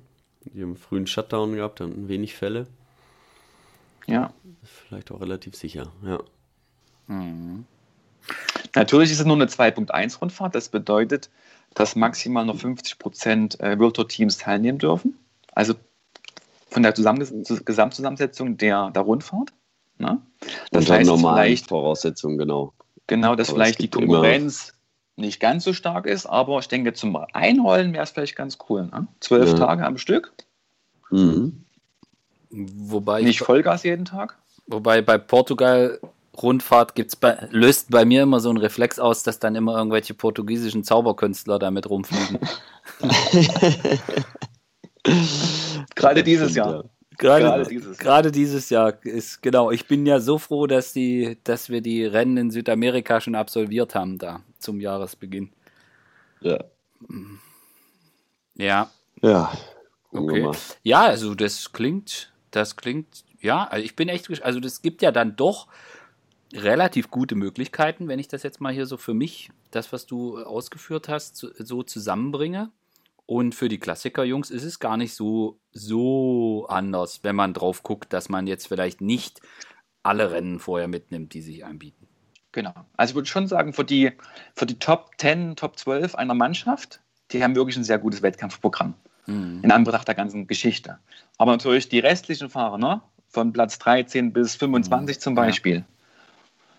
[0.45, 2.67] Die haben einen frühen Shutdown gehabt, hatten wenig Fälle.
[4.07, 4.33] Ja.
[4.63, 6.19] Vielleicht auch relativ sicher, ja.
[7.07, 7.65] Mhm.
[8.75, 10.55] Natürlich ist es nur eine 2.1-Rundfahrt.
[10.55, 11.31] Das bedeutet,
[11.75, 15.19] dass maximal noch 50 Prozent äh, World Tour Teams teilnehmen dürfen.
[15.53, 15.75] Also
[16.77, 19.51] von der Gesamtzusammensetzung der, der Rundfahrt.
[19.97, 20.21] Ne?
[20.73, 22.75] Das Unter heißt vielleicht Voraussetzungen, genau.
[23.07, 24.75] Genau, dass aber vielleicht die Konkurrenz
[25.17, 28.89] nicht ganz so stark ist, aber ich denke, zum Einrollen wäre es vielleicht ganz cool.
[28.93, 29.07] Ne?
[29.21, 29.59] Zwölf ja.
[29.59, 30.35] Tage am Stück.
[31.11, 31.65] Mhm.
[32.51, 34.37] Wobei nicht Vollgas jeden Tag.
[34.67, 35.99] Wobei bei Portugal
[36.37, 40.13] Rundfahrt gibt's bei, löst bei mir immer so einen Reflex aus, dass dann immer irgendwelche
[40.13, 42.39] portugiesischen Zauberkünstler damit rumfliegen.
[45.95, 46.85] Gerade dieses Jahr.
[47.19, 49.71] Gerade, gerade, dieses, gerade dieses Jahr ist genau.
[49.71, 53.95] Ich bin ja so froh, dass die, dass wir die Rennen in Südamerika schon absolviert
[53.95, 55.51] haben da zum Jahresbeginn.
[56.41, 56.65] Ja.
[58.55, 58.91] Ja.
[59.23, 59.53] Ja.
[60.13, 60.51] Okay.
[60.83, 65.13] Ja, also das klingt, das klingt, ja, also ich bin echt, also das gibt ja
[65.13, 65.69] dann doch
[66.53, 70.39] relativ gute Möglichkeiten, wenn ich das jetzt mal hier so für mich, das, was du
[70.39, 72.71] ausgeführt hast, so zusammenbringe.
[73.27, 78.13] Und für die Klassiker-Jungs ist es gar nicht so, so anders, wenn man drauf guckt,
[78.13, 79.41] dass man jetzt vielleicht nicht
[80.05, 82.07] alle Rennen vorher mitnimmt, die sich anbieten.
[82.53, 82.73] Genau.
[82.97, 84.13] Also ich würde schon sagen, für die,
[84.55, 87.01] für die Top 10, Top 12 einer Mannschaft,
[87.33, 88.95] die haben wirklich ein sehr gutes Wettkampfprogramm.
[89.27, 89.61] Mhm.
[89.63, 90.99] In Anbetracht der ganzen Geschichte.
[91.37, 93.03] Aber natürlich die restlichen Fahrer, ne?
[93.29, 95.21] von Platz 13 bis 25 mhm.
[95.21, 95.85] zum Beispiel, ja.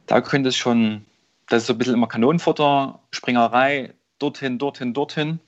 [0.08, 1.06] da könnte es schon,
[1.50, 5.40] das ist so ein bisschen immer Kanonenfutter, Springerei, dorthin, dorthin, dorthin.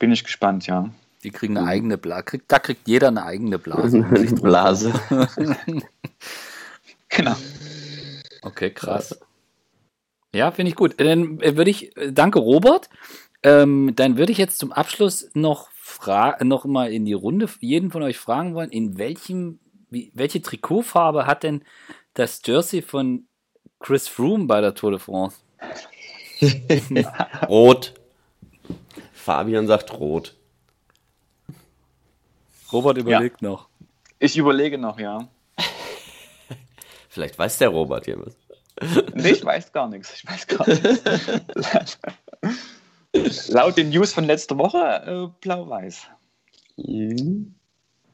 [0.00, 0.90] Bin ich gespannt, ja.
[1.22, 2.40] Die kriegen eine eigene Blase.
[2.48, 4.00] Da kriegt jeder eine eigene Blase.
[4.42, 4.92] Blase.
[7.10, 7.36] genau.
[8.40, 9.20] Okay, krass.
[10.34, 10.98] Ja, finde ich gut.
[10.98, 12.88] Dann würde ich, danke Robert.
[13.42, 15.68] Ähm, dann würde ich jetzt zum Abschluss noch,
[16.40, 21.26] noch mal in die Runde jeden von euch fragen wollen, in welchem, wie, welche Trikotfarbe
[21.26, 21.62] hat denn
[22.14, 23.26] das Jersey von
[23.78, 25.36] Chris Froome bei der Tour de France?
[27.48, 27.99] Rot.
[29.20, 30.34] Fabian sagt rot.
[32.72, 33.48] Robert überlegt ja.
[33.48, 33.68] noch.
[34.18, 35.28] Ich überlege noch, ja.
[37.08, 38.36] Vielleicht weiß der Robert hier was.
[39.14, 40.14] Nee, ich weiß gar nichts.
[40.14, 41.98] Ich weiß gar nichts.
[43.52, 46.06] Laut den News von letzter Woche äh, blau-weiß.
[46.76, 47.54] Mhm.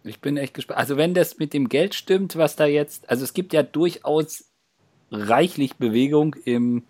[0.03, 0.79] Ich bin echt gespannt.
[0.79, 4.45] Also wenn das mit dem Geld stimmt, was da jetzt, also es gibt ja durchaus
[5.11, 6.85] reichlich Bewegung im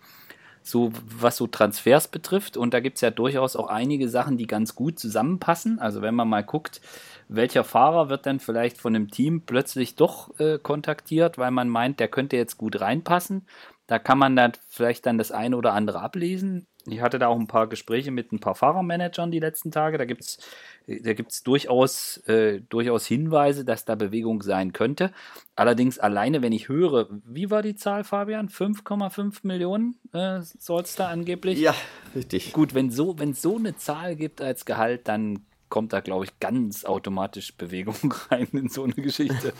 [0.67, 2.57] so was so Transfers betrifft.
[2.57, 5.79] Und da gibt es ja durchaus auch einige Sachen, die ganz gut zusammenpassen.
[5.79, 6.81] Also wenn man mal guckt,
[7.29, 11.99] welcher Fahrer wird dann vielleicht von einem Team plötzlich doch äh, kontaktiert, weil man meint,
[11.99, 13.45] der könnte jetzt gut reinpassen.
[13.87, 16.67] Da kann man dann vielleicht dann das eine oder andere ablesen.
[16.89, 19.97] Ich hatte da auch ein paar Gespräche mit ein paar Fahrermanagern die letzten Tage.
[19.97, 20.39] Da gibt es
[20.87, 25.11] da gibt's durchaus, äh, durchaus Hinweise, dass da Bewegung sein könnte.
[25.55, 28.47] Allerdings alleine, wenn ich höre, wie war die Zahl, Fabian?
[28.47, 31.59] 5,5 Millionen äh, soll es da angeblich?
[31.59, 31.75] Ja,
[32.15, 32.53] richtig.
[32.53, 36.39] Gut, wenn so, wenn so eine Zahl gibt als Gehalt, dann kommt da, glaube ich,
[36.39, 39.51] ganz automatisch Bewegung rein in so eine Geschichte.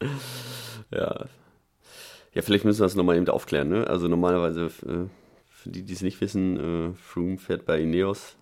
[0.90, 1.26] ja.
[2.34, 3.68] Ja, vielleicht müssen wir das nochmal eben aufklären.
[3.68, 3.86] Ne?
[3.86, 5.06] Also normalerweise äh,
[5.68, 8.36] für die, die es nicht wissen, äh, Froome fährt bei Ineos.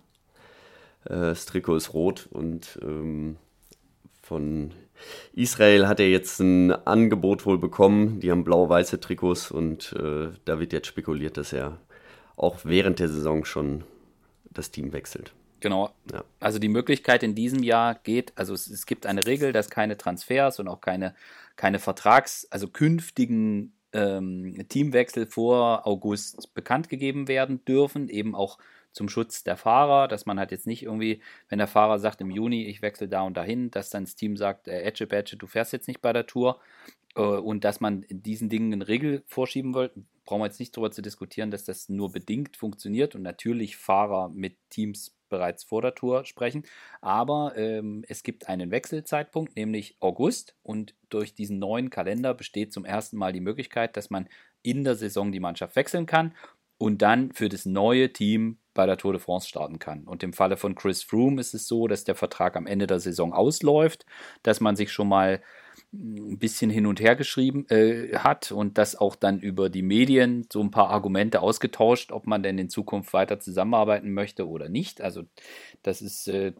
[1.03, 3.35] Äh, das Trikot ist rot und ähm,
[4.21, 4.71] von
[5.33, 8.21] Israel hat er jetzt ein Angebot wohl bekommen.
[8.21, 11.79] Die haben blau-weiße Trikots und äh, da wird jetzt spekuliert, dass er
[12.37, 13.83] auch während der Saison schon
[14.49, 15.33] das Team wechselt.
[15.59, 15.91] Genau.
[16.09, 16.23] Ja.
[16.39, 19.97] Also die Möglichkeit in diesem Jahr geht, also es, es, gibt eine Regel, dass keine
[19.97, 21.13] Transfers und auch keine,
[21.57, 28.57] keine Vertrags-, also künftigen ähm, Teamwechsel vor August bekannt gegeben werden dürfen, eben auch
[28.91, 32.31] zum Schutz der Fahrer, dass man halt jetzt nicht irgendwie, wenn der Fahrer sagt im
[32.31, 35.47] Juni, ich wechsle da und dahin, dass dann das Team sagt, äh, Edge Badge, du
[35.47, 36.59] fährst jetzt nicht bei der Tour
[37.15, 39.91] äh, und dass man diesen Dingen eine Regel vorschieben will,
[40.27, 44.29] brauchen wir jetzt nicht darüber zu diskutieren, dass das nur bedingt funktioniert und natürlich Fahrer
[44.29, 46.63] mit Teams bereits vor der Tour sprechen.
[47.01, 50.55] Aber ähm, es gibt einen Wechselzeitpunkt, nämlich August.
[50.63, 54.29] Und durch diesen neuen Kalender besteht zum ersten Mal die Möglichkeit, dass man
[54.61, 56.33] in der Saison die Mannschaft wechseln kann
[56.77, 60.03] und dann für das neue Team bei der Tour de France starten kann.
[60.03, 62.99] Und im Falle von Chris Froome ist es so, dass der Vertrag am Ende der
[62.99, 64.05] Saison ausläuft,
[64.43, 65.41] dass man sich schon mal
[65.99, 70.45] ein bisschen hin und her geschrieben äh, hat und das auch dann über die Medien
[70.51, 75.01] so ein paar Argumente ausgetauscht, ob man denn in Zukunft weiter zusammenarbeiten möchte oder nicht.
[75.01, 75.23] Also
[75.81, 76.53] das ist, äh,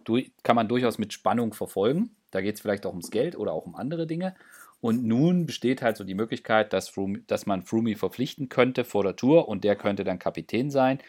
[0.43, 2.15] kann man durchaus mit Spannung verfolgen.
[2.31, 4.35] Da geht es vielleicht auch ums Geld oder auch um andere Dinge.
[4.79, 9.03] Und nun besteht halt so die Möglichkeit, dass, Froome, dass man Froome verpflichten könnte vor
[9.03, 10.99] der Tour und der könnte dann Kapitän sein.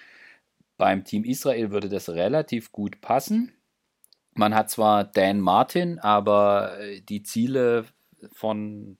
[0.76, 3.52] Beim Team Israel würde das relativ gut passen.
[4.34, 7.86] Man hat zwar Dan Martin, aber äh, die Ziele
[8.32, 8.98] von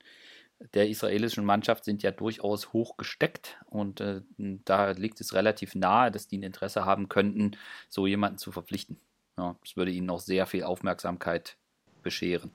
[0.75, 6.11] der israelischen Mannschaft sind ja durchaus hoch gesteckt und äh, da liegt es relativ nahe,
[6.11, 7.53] dass die ein Interesse haben könnten,
[7.89, 8.99] so jemanden zu verpflichten.
[9.37, 11.57] Ja, das würde ihnen auch sehr viel Aufmerksamkeit
[12.03, 12.51] bescheren.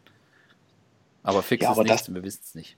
[1.23, 2.77] Aber fix ja, aber ist nichts, wir wissen es nicht.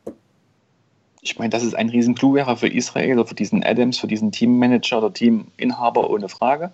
[1.21, 4.05] Ich meine, das ist ein riesen Clou wäre für Israel oder für diesen Adams, für
[4.05, 6.71] diesen Teammanager oder Teaminhaber ohne Frage.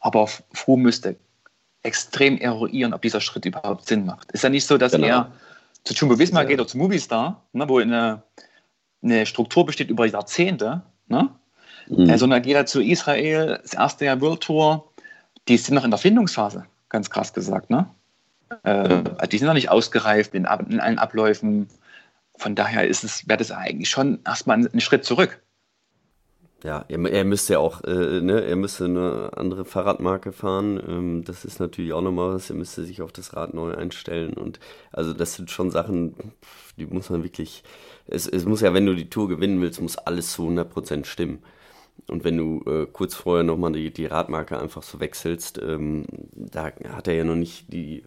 [0.00, 1.16] Aber Froh müsste
[1.84, 4.32] extrem eruieren, ob dieser Schritt überhaupt Sinn macht.
[4.32, 5.06] Ist ja nicht so, dass genau.
[5.06, 5.32] er
[5.84, 6.48] zu Jumbo Visma ja.
[6.48, 8.22] geht oder zu Movistar, ne, wo eine,
[9.02, 11.30] eine Struktur besteht über Jahrzehnte, ne?
[11.88, 12.16] Mhm.
[12.16, 14.90] Sondern er geht halt zu Israel, das erste Jahr World Tour,
[15.48, 17.86] die sind noch in der Findungsphase, ganz krass gesagt, ne?
[18.62, 21.68] Äh, die sind noch nicht ausgereift in, in allen Abläufen.
[22.36, 25.42] Von daher ist es, wäre das eigentlich schon erstmal ein Schritt zurück.
[26.64, 30.82] Ja, er, er müsste ja auch, äh, ne, er müsste eine andere Fahrradmarke fahren.
[30.88, 32.48] Ähm, das ist natürlich auch nochmal was.
[32.48, 34.32] Er müsste sich auf das Rad neu einstellen.
[34.32, 34.60] Und
[34.90, 36.14] also das sind schon Sachen,
[36.78, 37.64] die muss man wirklich.
[38.06, 41.42] Es, es muss ja, wenn du die Tour gewinnen willst, muss alles zu 100% stimmen.
[42.08, 46.72] Und wenn du äh, kurz vorher nochmal die, die Radmarke einfach so wechselst, ähm, da
[46.88, 48.04] hat er ja noch nicht die, äh,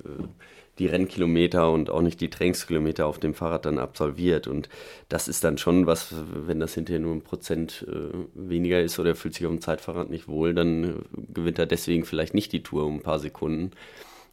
[0.80, 4.48] die Rennkilometer und auch nicht die Trainingskilometer auf dem Fahrrad dann absolviert.
[4.48, 4.70] Und
[5.10, 9.10] das ist dann schon was, wenn das hinterher nur ein Prozent äh, weniger ist oder
[9.10, 10.94] er fühlt sich auf dem Zeitfahrrad nicht wohl, dann äh,
[11.34, 13.72] gewinnt er deswegen vielleicht nicht die Tour um ein paar Sekunden.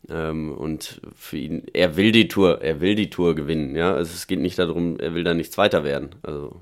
[0.09, 3.95] Ähm, und für ihn, er will die Tour, er will die Tour gewinnen, ja.
[3.95, 6.11] Also es geht nicht darum, er will da nicht Zweiter werden.
[6.22, 6.61] Also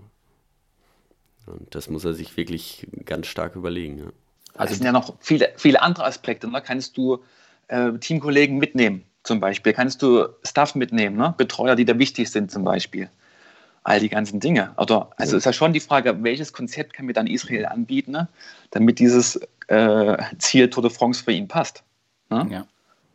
[1.47, 3.99] und das muss er sich wirklich ganz stark überlegen.
[3.99, 4.05] Ja.
[4.55, 6.47] Also es sind ja noch viele, viele andere Aspekte.
[6.47, 6.63] Da ne?
[6.65, 7.23] kannst du
[7.69, 9.73] äh, Teamkollegen mitnehmen, zum Beispiel.
[9.73, 11.35] Kannst du Staff mitnehmen, ne?
[11.37, 13.09] Betreuer, die da wichtig sind, zum Beispiel.
[13.85, 14.73] All die ganzen Dinge.
[14.77, 15.39] Oder, also ja.
[15.39, 18.29] ist ja schon die Frage, welches Konzept kann mir dann Israel anbieten, ne?
[18.71, 21.83] damit dieses äh, Ziel Tour de France für ihn passt.
[22.31, 22.47] Ne?
[22.51, 22.67] Ja.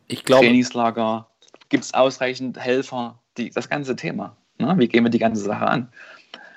[0.08, 0.44] Ich glaube.
[0.44, 1.26] Trainingslager,
[1.70, 4.36] gibt es ausreichend Helfer, die, das ganze Thema.
[4.58, 4.74] Ne?
[4.78, 5.88] Wie gehen wir die ganze Sache an?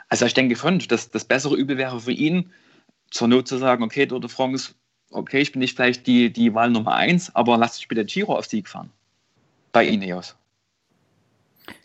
[0.10, 2.52] Also ich denke schon, dass das bessere Übel wäre für ihn,
[3.12, 4.74] zur Not zu sagen, okay, Tour de France,
[5.10, 8.36] okay, ich bin nicht vielleicht die, die Wahl Nummer eins, aber lass dich bitte Giro
[8.36, 8.90] auf Sieg fahren.
[9.72, 10.36] Bei Ineos.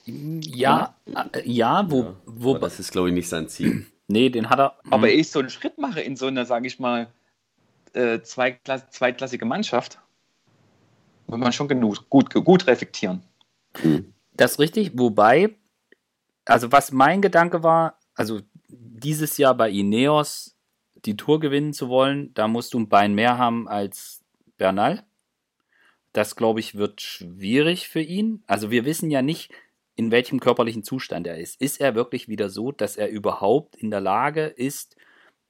[0.04, 0.94] Ja,
[1.32, 3.86] äh, ja, wo, ja, wo das ist, glaube ich, nicht sein Ziel.
[4.08, 4.76] Nee, den hat er.
[4.88, 7.08] Aber ich so einen Schritt mache in so eine, sage ich mal,
[7.92, 9.98] äh, zweitklassige Mannschaft,
[11.26, 13.24] muss man schon genug, gut, gut reflektieren.
[14.32, 15.56] Das ist richtig, wobei,
[16.44, 20.56] also was mein Gedanke war, also dieses Jahr bei Ineos
[21.04, 24.22] die Tour gewinnen zu wollen, da musst du ein Bein mehr haben als
[24.56, 25.04] Bernal.
[26.16, 28.42] Das, glaube ich, wird schwierig für ihn.
[28.46, 29.52] Also wir wissen ja nicht,
[29.96, 31.60] in welchem körperlichen Zustand er ist.
[31.60, 34.96] Ist er wirklich wieder so, dass er überhaupt in der Lage ist,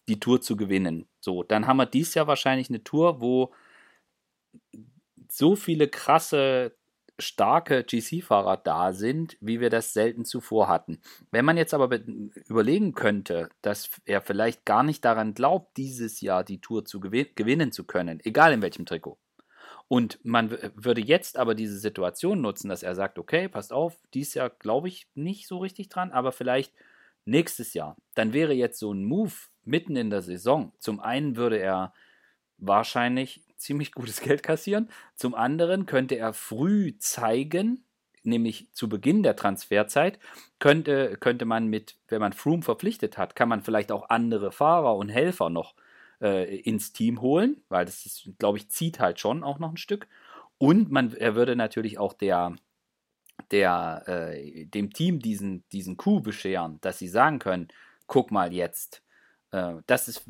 [0.08, 1.06] die Tour zu gewinnen?
[1.20, 3.54] So, dann haben wir dieses Jahr wahrscheinlich eine Tour, wo
[5.28, 6.74] so viele krasse
[7.16, 11.00] starke GC-Fahrer da sind, wie wir das selten zuvor hatten.
[11.30, 12.00] Wenn man jetzt aber
[12.48, 17.28] überlegen könnte, dass er vielleicht gar nicht daran glaubt, dieses Jahr die Tour zu gewin
[17.36, 19.16] gewinnen zu können, egal in welchem Trikot.
[19.88, 24.34] Und man würde jetzt aber diese Situation nutzen, dass er sagt, okay, passt auf, dieses
[24.34, 26.72] Jahr glaube ich nicht so richtig dran, aber vielleicht
[27.24, 27.96] nächstes Jahr.
[28.14, 29.32] Dann wäre jetzt so ein Move
[29.64, 30.72] mitten in der Saison.
[30.78, 31.92] Zum einen würde er
[32.58, 34.88] wahrscheinlich ziemlich gutes Geld kassieren.
[35.14, 37.84] Zum anderen könnte er früh zeigen,
[38.22, 40.18] nämlich zu Beginn der Transferzeit,
[40.58, 44.96] könnte, könnte man mit, wenn man Froome verpflichtet hat, kann man vielleicht auch andere Fahrer
[44.96, 45.74] und Helfer noch
[46.20, 50.08] äh, ins Team holen, weil das, glaube ich, zieht halt schon auch noch ein Stück.
[50.58, 52.56] Und man, er würde natürlich auch der,
[53.50, 57.68] der, äh, dem Team diesen, diesen Coup bescheren, dass sie sagen können,
[58.06, 59.02] guck mal jetzt,
[59.52, 60.24] äh, das ist,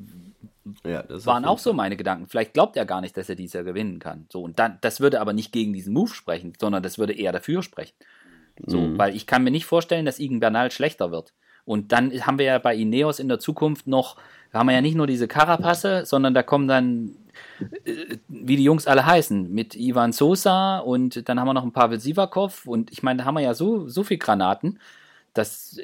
[0.85, 2.27] ja, das waren auch so meine Gedanken.
[2.27, 4.27] Vielleicht glaubt er gar nicht, dass er dieses Jahr gewinnen kann.
[4.31, 7.33] So, und dann, das würde aber nicht gegen diesen Move sprechen, sondern das würde eher
[7.33, 7.95] dafür sprechen.
[8.67, 8.99] So, mhm.
[8.99, 11.35] weil ich kann mir nicht vorstellen, dass Igen Bernal schlechter wird.
[11.65, 14.17] Und dann haben wir ja bei Ineos in der Zukunft noch,
[14.57, 17.15] da haben wir ja nicht nur diese Carapasse, sondern da kommen dann,
[17.85, 21.73] äh, wie die Jungs alle heißen, mit Ivan Sosa und dann haben wir noch ein
[21.73, 24.79] Pavel Sivakov und ich meine, da haben wir ja so, so viel Granaten
[25.35, 25.79] das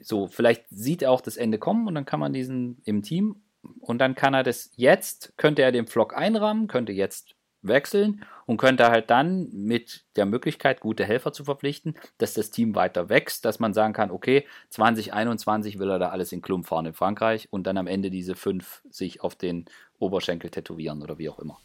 [0.00, 3.36] so, vielleicht sieht er auch das Ende kommen und dann kann man diesen im Team
[3.80, 7.34] und dann kann er das jetzt, könnte er den Flock einrahmen, könnte jetzt
[7.66, 12.74] wechseln und könnte halt dann mit der Möglichkeit, gute Helfer zu verpflichten, dass das Team
[12.74, 16.86] weiter wächst, dass man sagen kann, okay, 2021 will er da alles in Klump fahren
[16.86, 19.66] in Frankreich und dann am Ende diese fünf sich auf den
[19.98, 21.58] Oberschenkel tätowieren oder wie auch immer.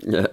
[0.00, 0.28] Ja.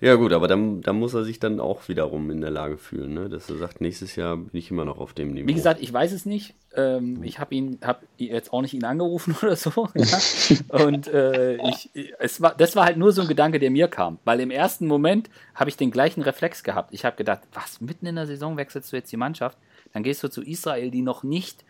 [0.00, 3.14] Ja, gut, aber dann, dann muss er sich dann auch wiederum in der Lage fühlen,
[3.14, 3.28] ne?
[3.28, 5.46] dass er sagt, nächstes Jahr bin ich immer noch auf dem Niveau.
[5.46, 6.54] Wie gesagt, ich weiß es nicht.
[6.74, 9.88] Ähm, ich habe ihn, habe jetzt auch nicht ihn angerufen oder so.
[9.94, 10.84] Ja?
[10.84, 14.18] Und äh, ich, es war, das war halt nur so ein Gedanke, der mir kam.
[14.24, 16.92] Weil im ersten Moment habe ich den gleichen Reflex gehabt.
[16.92, 19.58] Ich habe gedacht, was, mitten in der Saison wechselst du jetzt die Mannschaft?
[19.92, 21.64] Dann gehst du zu Israel, die noch nicht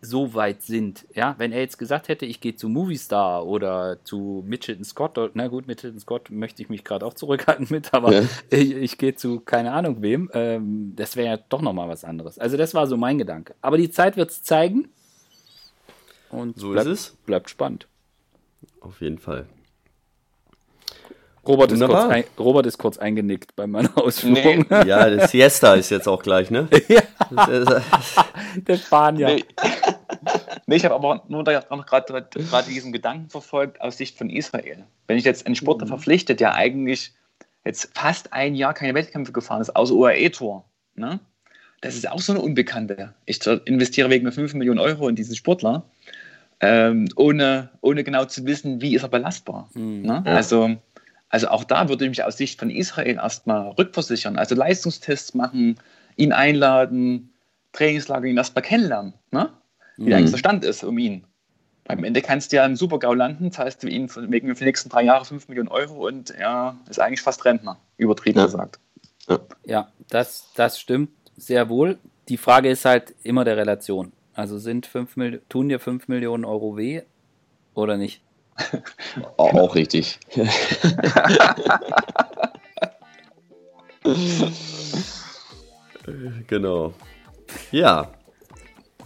[0.00, 1.06] so weit sind.
[1.14, 5.48] Ja, wenn er jetzt gesagt hätte, ich gehe zu Movistar oder zu Mitchelton Scott, na
[5.48, 8.22] gut, Mitchelton Scott möchte ich mich gerade auch zurückhalten mit, aber ja.
[8.50, 12.38] ich, ich gehe zu keine Ahnung wem, ähm, das wäre ja doch nochmal was anderes.
[12.38, 13.54] Also das war so mein Gedanke.
[13.60, 14.88] Aber die Zeit wird es zeigen.
[16.30, 17.16] Und so bleibt, ist es.
[17.26, 17.86] Bleibt spannend.
[18.80, 19.46] Auf jeden Fall.
[21.46, 24.66] Robert ist, kurz ein, Robert ist kurz eingenickt bei meiner Ausführung.
[24.68, 24.86] Nee.
[24.86, 26.68] Ja, das Siesta ist jetzt auch gleich, ne?
[26.88, 27.02] ja.
[28.56, 29.26] Der Spanier.
[29.26, 29.44] Nee.
[30.66, 34.84] nee ich habe aber nur gerade diesen Gedanken verfolgt aus Sicht von Israel.
[35.06, 35.90] Wenn ich jetzt einen Sportler mhm.
[35.90, 37.12] verpflichte, der eigentlich
[37.64, 41.20] jetzt fast ein Jahr keine Wettkämpfe gefahren ist, außer UAE-Tour, ne?
[41.80, 43.14] das ist auch so eine Unbekannte.
[43.26, 45.84] Ich investiere wegen 5 Millionen Euro in diesen Sportler,
[46.60, 49.70] ähm, ohne, ohne genau zu wissen, wie ist er belastbar.
[49.74, 50.02] Mhm.
[50.02, 50.22] Ne?
[50.26, 50.34] Ja.
[50.34, 50.76] Also
[51.30, 54.36] also auch da würde ich mich aus Sicht von Israel erstmal rückversichern.
[54.36, 55.76] Also Leistungstests machen,
[56.16, 57.29] ihn einladen,
[57.72, 59.50] Trainingslager ihn erstmal kennenlernen, ne?
[59.96, 60.14] wie mhm.
[60.14, 61.24] eigentlich der Stand ist um ihn.
[61.88, 64.88] Am Ende kannst du ja im Supergau landen, zahlst du ihn wegen für die nächsten
[64.88, 68.44] drei Jahre 5 Millionen Euro und er ist eigentlich fast Rentner, übertrieben ja.
[68.44, 68.78] gesagt.
[69.28, 71.98] Ja, ja das, das stimmt sehr wohl.
[72.28, 74.12] Die Frage ist halt immer der Relation.
[74.34, 77.02] Also sind 5 tun dir 5 Millionen Euro weh
[77.74, 78.22] oder nicht?
[79.36, 80.20] Auch richtig.
[86.46, 86.94] genau.
[87.70, 88.12] Ja.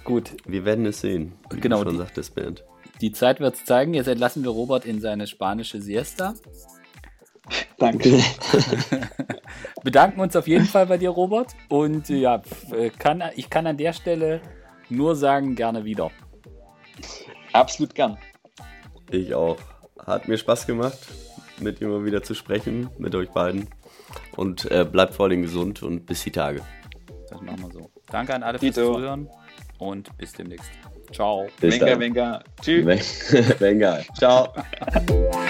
[0.04, 0.32] Gut.
[0.44, 1.32] Wir werden es sehen.
[1.50, 1.82] Wie genau.
[1.82, 2.64] schon sagt das Band.
[3.00, 3.94] Die Zeit wird es zeigen.
[3.94, 6.34] Jetzt entlassen wir Robert in seine spanische Siesta.
[7.78, 8.22] Danke.
[9.84, 11.54] Bedanken uns auf jeden Fall bei dir, Robert.
[11.68, 12.42] Und ja,
[12.98, 14.40] kann, ich kann an der Stelle
[14.88, 16.10] nur sagen, gerne wieder.
[17.52, 18.16] Absolut gern.
[19.10, 19.58] Ich auch.
[19.98, 20.98] Hat mir Spaß gemacht,
[21.60, 23.68] mit ihr mal wieder zu sprechen, mit euch beiden.
[24.36, 26.62] Und äh, bleibt vor allem gesund und bis die Tage.
[27.30, 27.93] Das machen wir so.
[28.10, 29.28] Danke an alle fürs Zuhören
[29.78, 30.70] und bis demnächst.
[31.12, 31.46] Ciao.
[31.60, 32.00] Bis venga, dann.
[32.00, 32.44] venga.
[32.60, 33.60] Tschüss.
[33.60, 34.00] Venga.
[34.18, 34.52] Ciao.